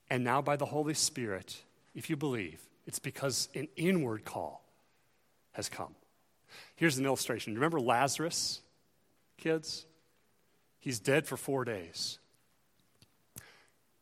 and 0.08 0.22
now 0.22 0.40
by 0.40 0.56
the 0.56 0.66
Holy 0.66 0.94
Spirit, 0.94 1.62
if 1.94 2.08
you 2.08 2.16
believe, 2.16 2.60
it's 2.86 2.98
because 2.98 3.48
an 3.54 3.68
inward 3.76 4.24
call 4.24 4.64
has 5.52 5.68
come. 5.68 5.94
Here's 6.76 6.98
an 6.98 7.04
illustration. 7.04 7.54
Remember 7.54 7.80
Lazarus, 7.80 8.60
kids? 9.36 9.84
He's 10.78 11.00
dead 11.00 11.26
for 11.26 11.36
four 11.36 11.64
days. 11.64 12.18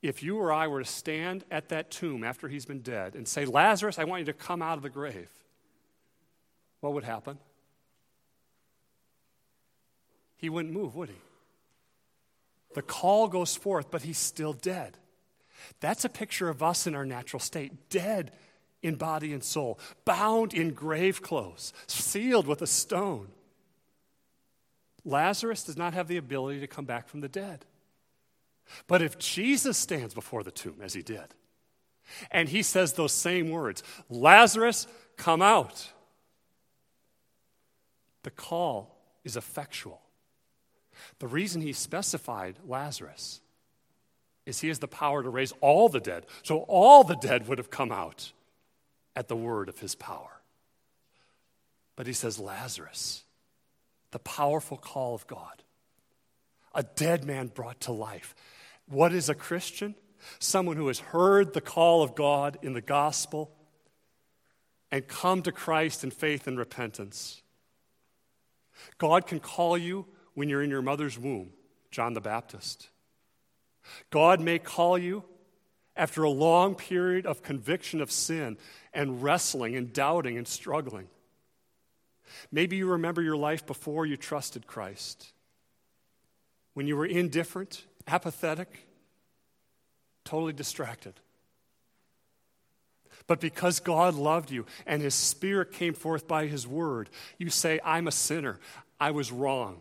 If 0.03 0.23
you 0.23 0.37
or 0.37 0.53
I 0.53 0.69
were 0.69 0.83
to 0.83 0.89
stand 0.89 1.45
at 1.51 1.71
that 1.71 1.91
tomb 1.91 2.23
after 2.23 2.49
he's 2.49 2.67
been 2.67 2.83
dead 2.83 3.15
and 3.15 3.27
say, 3.27 3.45
Lazarus, 3.45 3.99
I 3.99 4.05
want 4.05 4.21
you 4.21 4.27
to 4.27 4.33
come 4.35 4.63
out 4.63 4.77
of 4.77 4.83
the 4.83 4.91
grave, 4.91 5.31
what 6.81 6.93
would 6.93 7.05
happen? 7.05 7.39
He 10.37 10.51
wouldn't 10.51 10.73
move, 10.73 10.95
would 10.95 11.09
he? 11.09 11.17
The 12.77 12.83
call 12.83 13.27
goes 13.29 13.57
forth, 13.57 13.91
but 13.91 14.03
he's 14.03 14.19
still 14.19 14.53
dead. 14.53 14.99
That's 15.81 16.05
a 16.05 16.11
picture 16.11 16.51
of 16.51 16.63
us 16.63 16.87
in 16.87 16.95
our 16.95 17.07
natural 17.07 17.41
state, 17.41 17.89
dead 17.89 18.33
in 18.83 18.97
body 18.97 19.33
and 19.33 19.43
soul, 19.43 19.79
bound 20.05 20.53
in 20.53 20.75
grave 20.75 21.23
clothes, 21.23 21.73
sealed 21.87 22.47
with 22.47 22.61
a 22.61 22.67
stone. 22.67 23.29
Lazarus 25.07 25.65
does 25.65 25.79
not 25.79 25.95
have 25.95 26.07
the 26.07 26.19
ability 26.19 26.61
to 26.61 26.67
come 26.67 26.85
back 26.85 27.09
from 27.09 27.23
the 27.23 27.31
dead. 27.31 27.65
But 28.87 29.01
if 29.01 29.17
Jesus 29.17 29.79
stands 29.79 30.13
before 30.13 30.43
the 30.43 30.51
tomb, 30.51 30.83
as 30.83 30.93
he 30.93 31.01
did, 31.01 31.33
and 32.31 32.47
he 32.47 32.63
says 32.63 32.93
those 32.93 33.13
same 33.13 33.49
words, 33.49 33.83
Lazarus, 34.11 34.87
come 35.17 35.41
out, 35.41 35.93
the 38.23 38.31
call 38.31 38.99
is 39.25 39.35
effectual. 39.35 40.03
The 41.19 41.27
reason 41.27 41.61
he 41.61 41.73
specified 41.73 42.57
Lazarus 42.67 43.41
is 44.45 44.61
he 44.61 44.69
has 44.69 44.79
the 44.79 44.89
power 44.89 45.23
to 45.23 45.29
raise 45.29 45.53
all 45.61 45.89
the 45.89 46.01
dead. 46.01 46.27
So 46.43 46.59
all 46.69 47.05
the 47.05 47.17
dead 47.17 47.49
would 47.49 47.59
have 47.59 47.71
come 47.71 47.91
out 47.91 48.33
at 49.15 49.29
the 49.29 49.37
word 49.37 49.69
of 49.69 49.79
his 49.81 49.95
power. 49.95 50.41
But 51.97 52.07
he 52.07 52.13
says, 52.13 52.39
Lazarus, 52.39 53.25
the 54.13 54.19
powerful 54.19 54.77
call 54.77 55.15
of 55.15 55.27
God, 55.27 55.63
a 56.75 56.83
dead 56.83 57.25
man 57.25 57.49
brought 57.49 57.81
to 57.83 57.93
life. 57.93 58.35
What 58.87 59.13
is 59.13 59.29
a 59.29 59.35
Christian? 59.35 59.95
Someone 60.39 60.77
who 60.77 60.89
has 60.89 60.99
heard 60.99 61.53
the 61.53 61.61
call 61.61 62.03
of 62.03 62.15
God 62.15 62.59
in 62.63 62.75
the 62.75 62.81
gospel 62.81 63.51
and 64.93 65.09
come 65.09 65.43
to 65.43 65.53
Christ 65.53 66.05
in 66.05 66.11
faith 66.11 66.47
and 66.47 66.59
repentance. 66.59 67.43
God 68.99 69.27
can 69.27 69.41
call 69.41 69.77
you 69.77 70.07
when 70.37 70.51
you're 70.51 70.63
in 70.63 70.71
your 70.71 70.83
mother's 70.83 71.19
womb, 71.19 71.51
John 71.91 72.13
the 72.13 72.21
Baptist. 72.21 72.91
God 74.11 74.39
may 74.39 74.59
call 74.59 74.99
you 74.99 75.25
after 75.97 76.23
a 76.23 76.31
long 76.31 76.75
period 76.75 77.25
of 77.25 77.43
conviction 77.43 78.03
of 78.03 78.13
sin 78.13 78.59
and 78.93 79.23
wrestling 79.23 79.75
and 79.77 79.93
doubting 79.93 80.37
and 80.37 80.47
struggling. 80.47 81.09
Maybe 82.53 82.77
you 82.77 82.87
remember 82.87 83.23
your 83.23 83.37
life 83.37 83.67
before 83.67 84.05
you 84.05 84.19
trusted 84.19 84.67
Christ, 84.67 85.33
when 86.75 86.87
you 86.87 86.99
were 86.99 87.07
indifferent, 87.07 87.87
apathetic, 88.07 88.87
totally 90.23 90.53
distracted. 90.53 91.15
But 93.27 93.41
because 93.41 93.81
God 93.81 94.15
loved 94.15 94.51
you 94.51 94.67
and 94.85 95.01
His 95.01 95.15
Spirit 95.15 95.73
came 95.73 95.95
forth 95.95 96.29
by 96.29 96.47
His 96.47 96.67
Word, 96.67 97.09
you 97.39 97.49
say, 97.49 97.81
I'm 97.83 98.07
a 98.07 98.13
sinner. 98.13 98.61
I 99.01 99.13
was 99.13 99.33
wrong. 99.33 99.81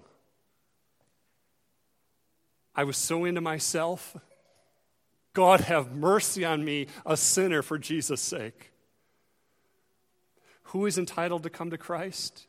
I 2.76 2.84
was 2.84 2.98
so 2.98 3.26
into 3.26 3.42
myself. 3.42 4.16
God, 5.34 5.62
have 5.62 5.96
mercy 5.96 6.46
on 6.46 6.64
me, 6.64 6.88
a 7.06 7.18
sinner, 7.18 7.62
for 7.62 7.78
Jesus' 7.78 8.22
sake. 8.22 8.72
Who 10.70 10.86
is 10.86 10.98
entitled 10.98 11.44
to 11.44 11.50
come 11.50 11.70
to 11.72 11.78
Christ? 11.78 12.48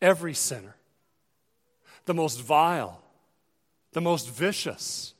Every 0.00 0.34
sinner. 0.34 0.76
The 2.04 2.14
most 2.14 2.40
vile, 2.40 3.02
the 3.92 4.00
most 4.00 4.30
vicious, 4.30 5.14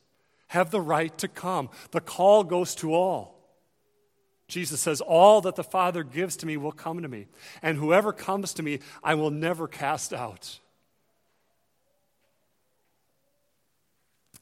have 0.47 0.71
the 0.71 0.81
right 0.81 1.15
to 1.19 1.27
come. 1.27 1.69
The 1.91 2.01
call 2.01 2.43
goes 2.43 2.73
to 2.75 2.93
all. 2.93 3.39
Jesus 4.47 4.81
says, 4.81 4.99
All 4.99 5.41
that 5.41 5.55
the 5.55 5.63
Father 5.63 6.03
gives 6.03 6.35
to 6.37 6.47
me 6.47 6.57
will 6.57 6.71
come 6.71 7.03
to 7.03 7.07
me, 7.07 7.27
and 7.61 7.77
whoever 7.77 8.11
comes 8.11 8.53
to 8.55 8.63
me, 8.63 8.79
I 9.03 9.13
will 9.13 9.29
never 9.29 9.67
cast 9.67 10.11
out. 10.11 10.59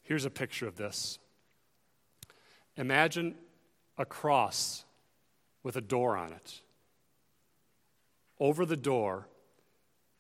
Here's 0.08 0.24
a 0.24 0.30
picture 0.30 0.65
of 0.65 0.78
this. 0.78 1.20
Imagine 2.78 3.36
a 3.98 4.06
cross 4.06 4.86
with 5.63 5.76
a 5.76 5.82
door 5.82 6.15
on 6.15 6.32
it. 6.32 6.62
Over 8.39 8.65
the 8.65 8.78
door 8.78 9.28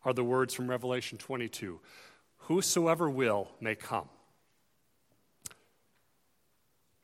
are 0.03 0.11
the 0.11 0.25
words 0.25 0.53
from 0.53 0.69
Revelation 0.69 1.17
22 1.17 1.79
Whosoever 2.39 3.09
will 3.09 3.47
may 3.61 3.75
come. 3.75 4.09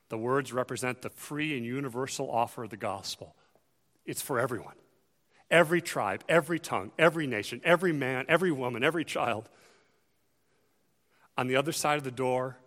The 0.10 0.17
words 0.17 0.52
represent 0.52 1.04
the 1.04 1.10
free 1.10 1.56
and 1.56 1.65
universal 1.65 2.30
offer 2.30 2.65
of 2.65 2.69
the 2.69 2.78
gospel. 2.78 3.34
It's 4.06 4.22
for 4.22 4.41
everyone. 4.41 4.76
Every 5.50 5.82
tribe, 5.82 6.26
every 6.28 6.60
tongue, 6.60 6.91
every 7.00 7.28
nation, 7.28 7.62
every 7.63 7.93
man, 7.93 8.26
every 8.28 8.52
woman, 8.52 8.84
every 8.84 9.06
child. 9.06 9.48
On 11.38 11.48
the 11.48 11.56
other 11.56 11.72
side 11.72 11.98
of 11.98 12.04
the 12.04 12.12
door 12.12 12.58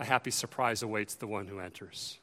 a 0.00 0.04
happy 0.04 0.30
surprise 0.30 0.82
awaits 0.82 1.14
the 1.14 1.26
one 1.26 1.46
who 1.46 1.60
enters. 1.60 2.18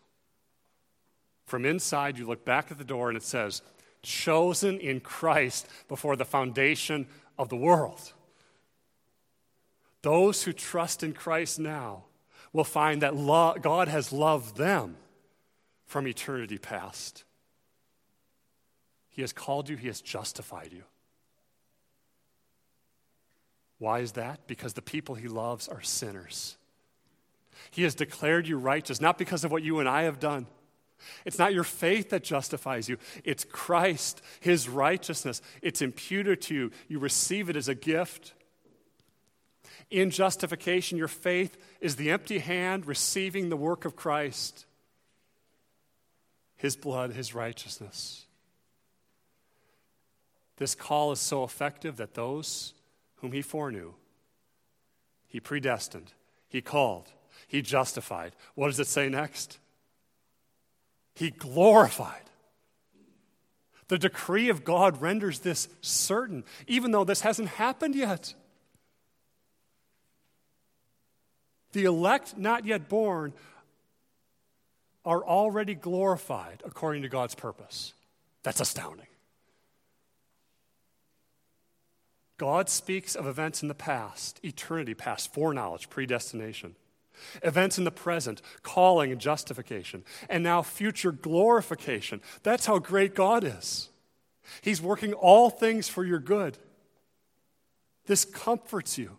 From 1.45 1.63
inside, 1.63 2.17
you 2.17 2.25
look 2.25 2.43
back 2.43 2.71
at 2.71 2.77
the 2.77 2.83
door 2.83 3.07
and 3.07 3.15
it 3.15 3.23
says, 3.23 3.61
Chosen 4.01 4.79
in 4.79 4.99
Christ 4.99 5.67
before 5.87 6.15
the 6.15 6.25
foundation 6.25 7.07
of 7.37 7.49
the 7.49 7.55
world. 7.55 8.13
Those 10.01 10.43
who 10.43 10.53
trust 10.53 11.03
in 11.03 11.13
Christ 11.13 11.59
now 11.59 12.05
will 12.51 12.63
find 12.63 13.01
that 13.01 13.15
lo- 13.15 13.55
God 13.61 13.87
has 13.87 14.11
loved 14.11 14.57
them 14.57 14.97
from 15.85 16.07
eternity 16.07 16.57
past. 16.57 17.23
He 19.09 19.21
has 19.21 19.33
called 19.33 19.69
you, 19.69 19.77
He 19.77 19.87
has 19.87 20.01
justified 20.01 20.73
you. 20.73 20.83
Why 23.79 23.99
is 23.99 24.13
that? 24.13 24.47
Because 24.47 24.73
the 24.73 24.81
people 24.81 25.15
He 25.15 25.27
loves 25.27 25.67
are 25.67 25.81
sinners. 25.81 26.56
He 27.71 27.83
has 27.83 27.95
declared 27.95 28.47
you 28.47 28.57
righteous, 28.57 29.01
not 29.01 29.17
because 29.17 29.43
of 29.43 29.51
what 29.51 29.63
you 29.63 29.79
and 29.79 29.87
I 29.87 30.03
have 30.03 30.19
done. 30.19 30.47
It's 31.25 31.39
not 31.39 31.53
your 31.53 31.63
faith 31.63 32.09
that 32.09 32.23
justifies 32.23 32.89
you, 32.89 32.97
it's 33.23 33.43
Christ, 33.43 34.21
His 34.39 34.67
righteousness. 34.67 35.41
It's 35.61 35.81
imputed 35.81 36.41
to 36.43 36.55
you. 36.55 36.71
You 36.87 36.99
receive 36.99 37.49
it 37.49 37.55
as 37.55 37.67
a 37.67 37.75
gift. 37.75 38.33
In 39.89 40.09
justification, 40.09 40.97
your 40.97 41.07
faith 41.07 41.57
is 41.79 41.95
the 41.95 42.11
empty 42.11 42.39
hand 42.39 42.85
receiving 42.85 43.49
the 43.49 43.55
work 43.55 43.85
of 43.85 43.95
Christ, 43.95 44.65
His 46.57 46.75
blood, 46.75 47.13
His 47.13 47.33
righteousness. 47.33 48.25
This 50.57 50.75
call 50.75 51.11
is 51.11 51.19
so 51.19 51.43
effective 51.43 51.97
that 51.97 52.15
those 52.15 52.73
whom 53.17 53.31
He 53.31 53.41
foreknew, 53.41 53.93
He 55.27 55.39
predestined, 55.39 56.13
He 56.49 56.61
called, 56.61 57.11
he 57.47 57.61
justified. 57.61 58.33
What 58.55 58.67
does 58.67 58.79
it 58.79 58.87
say 58.87 59.09
next? 59.09 59.59
He 61.13 61.31
glorified. 61.31 62.21
The 63.87 63.97
decree 63.97 64.49
of 64.49 64.63
God 64.63 65.01
renders 65.01 65.39
this 65.39 65.67
certain, 65.81 66.43
even 66.67 66.91
though 66.91 67.03
this 67.03 67.21
hasn't 67.21 67.49
happened 67.49 67.95
yet. 67.95 68.33
The 71.71 71.85
elect, 71.85 72.37
not 72.37 72.65
yet 72.65 72.89
born, 72.89 73.33
are 75.05 75.23
already 75.23 75.73
glorified 75.73 76.61
according 76.65 77.01
to 77.03 77.09
God's 77.09 77.35
purpose. 77.35 77.93
That's 78.43 78.59
astounding. 78.59 79.07
God 82.37 82.69
speaks 82.69 83.15
of 83.15 83.25
events 83.25 83.61
in 83.61 83.67
the 83.67 83.73
past, 83.73 84.39
eternity 84.43 84.93
past, 84.93 85.33
foreknowledge, 85.33 85.89
predestination 85.89 86.75
events 87.43 87.77
in 87.77 87.83
the 87.83 87.91
present, 87.91 88.41
calling 88.63 89.11
and 89.11 89.21
justification, 89.21 90.03
and 90.29 90.43
now 90.43 90.61
future 90.61 91.11
glorification. 91.11 92.21
That's 92.43 92.65
how 92.65 92.79
great 92.79 93.15
God 93.15 93.43
is. 93.43 93.89
He's 94.61 94.81
working 94.81 95.13
all 95.13 95.49
things 95.49 95.89
for 95.89 96.03
your 96.03 96.19
good. 96.19 96.57
This 98.05 98.25
comforts 98.25 98.97
you. 98.97 99.17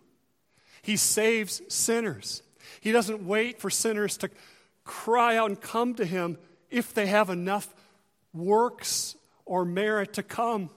He 0.83 0.97
saves 0.97 1.61
sinners. 1.69 2.43
He 2.81 2.93
doesn't 2.93 3.27
wait 3.27 3.61
for 3.61 3.71
sinners 3.71 4.17
to 4.19 4.31
cry 4.85 5.37
out 5.37 5.51
and 5.51 5.61
come 5.61 5.95
to 5.95 6.05
Him 6.05 6.39
if 6.71 6.95
they 6.95 7.07
have 7.07 7.31
enough 7.31 7.75
works 8.33 9.17
or 9.45 9.65
merit 9.65 10.15
to 10.15 10.23
come. 10.23 10.71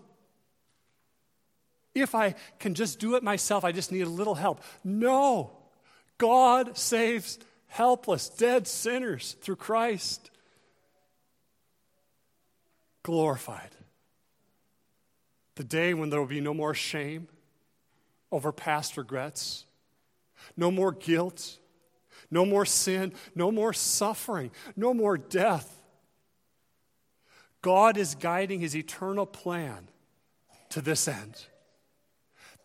If 1.93 2.15
I 2.15 2.35
can 2.59 2.73
just 2.73 2.99
do 2.99 3.15
it 3.15 3.23
myself, 3.23 3.65
I 3.65 3.71
just 3.71 3.91
need 3.91 4.01
a 4.01 4.09
little 4.09 4.35
help. 4.35 4.61
No. 4.83 5.51
God 6.21 6.77
saves 6.77 7.39
helpless, 7.65 8.29
dead 8.29 8.67
sinners 8.67 9.35
through 9.41 9.55
Christ. 9.55 10.29
Glorified. 13.01 13.71
The 15.55 15.63
day 15.63 15.95
when 15.95 16.11
there 16.11 16.19
will 16.19 16.27
be 16.27 16.39
no 16.39 16.53
more 16.53 16.75
shame 16.75 17.27
over 18.31 18.51
past 18.51 18.97
regrets, 18.97 19.65
no 20.55 20.69
more 20.69 20.91
guilt, 20.91 21.57
no 22.29 22.45
more 22.45 22.67
sin, 22.67 23.13
no 23.33 23.51
more 23.51 23.73
suffering, 23.73 24.51
no 24.75 24.93
more 24.93 25.17
death. 25.17 25.81
God 27.63 27.97
is 27.97 28.13
guiding 28.13 28.59
his 28.59 28.75
eternal 28.75 29.25
plan 29.25 29.87
to 30.69 30.81
this 30.81 31.07
end. 31.07 31.47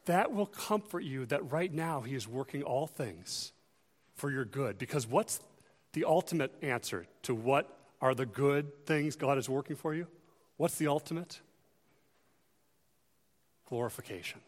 That 0.06 0.32
will 0.32 0.46
comfort 0.46 1.04
you 1.04 1.26
that 1.26 1.50
right 1.52 1.72
now 1.72 2.00
he 2.00 2.14
is 2.14 2.26
working 2.26 2.62
all 2.62 2.86
things 2.86 3.52
for 4.14 4.30
your 4.30 4.44
good. 4.44 4.78
Because 4.78 5.06
what's 5.06 5.40
the 5.92 6.04
ultimate 6.04 6.54
answer 6.62 7.06
to 7.22 7.34
what 7.34 7.78
are 8.00 8.14
the 8.14 8.26
good 8.26 8.86
things 8.86 9.16
God 9.16 9.38
is 9.38 9.48
working 9.48 9.76
for 9.76 9.94
you? 9.94 10.06
What's 10.56 10.76
the 10.76 10.86
ultimate? 10.86 11.40
Glorification. 13.68 14.40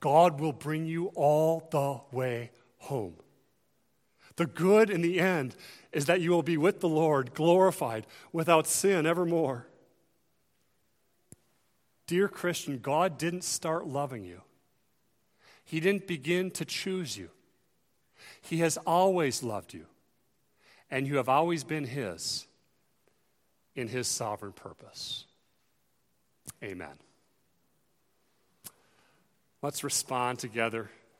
God 0.00 0.40
will 0.40 0.52
bring 0.52 0.84
you 0.84 1.06
all 1.14 1.66
the 1.70 2.00
way 2.14 2.50
home. 2.78 3.14
The 4.36 4.46
good 4.46 4.90
in 4.90 5.00
the 5.00 5.18
end 5.18 5.56
is 5.92 6.04
that 6.04 6.20
you 6.20 6.30
will 6.30 6.42
be 6.42 6.58
with 6.58 6.80
the 6.80 6.88
Lord, 6.88 7.32
glorified, 7.32 8.06
without 8.32 8.66
sin 8.66 9.06
evermore. 9.06 9.66
Dear 12.06 12.28
Christian, 12.28 12.78
God 12.78 13.18
didn't 13.18 13.44
start 13.44 13.86
loving 13.86 14.24
you, 14.24 14.42
He 15.64 15.80
didn't 15.80 16.06
begin 16.06 16.50
to 16.52 16.64
choose 16.64 17.16
you. 17.16 17.30
He 18.40 18.58
has 18.58 18.76
always 18.78 19.42
loved 19.42 19.74
you, 19.74 19.86
and 20.90 21.06
you 21.06 21.16
have 21.16 21.28
always 21.28 21.64
been 21.64 21.84
His 21.84 22.46
in 23.74 23.88
His 23.88 24.08
sovereign 24.08 24.52
purpose. 24.52 25.24
Amen. 26.62 26.94
Let's 29.62 29.82
respond 29.82 30.38
together 30.38 30.90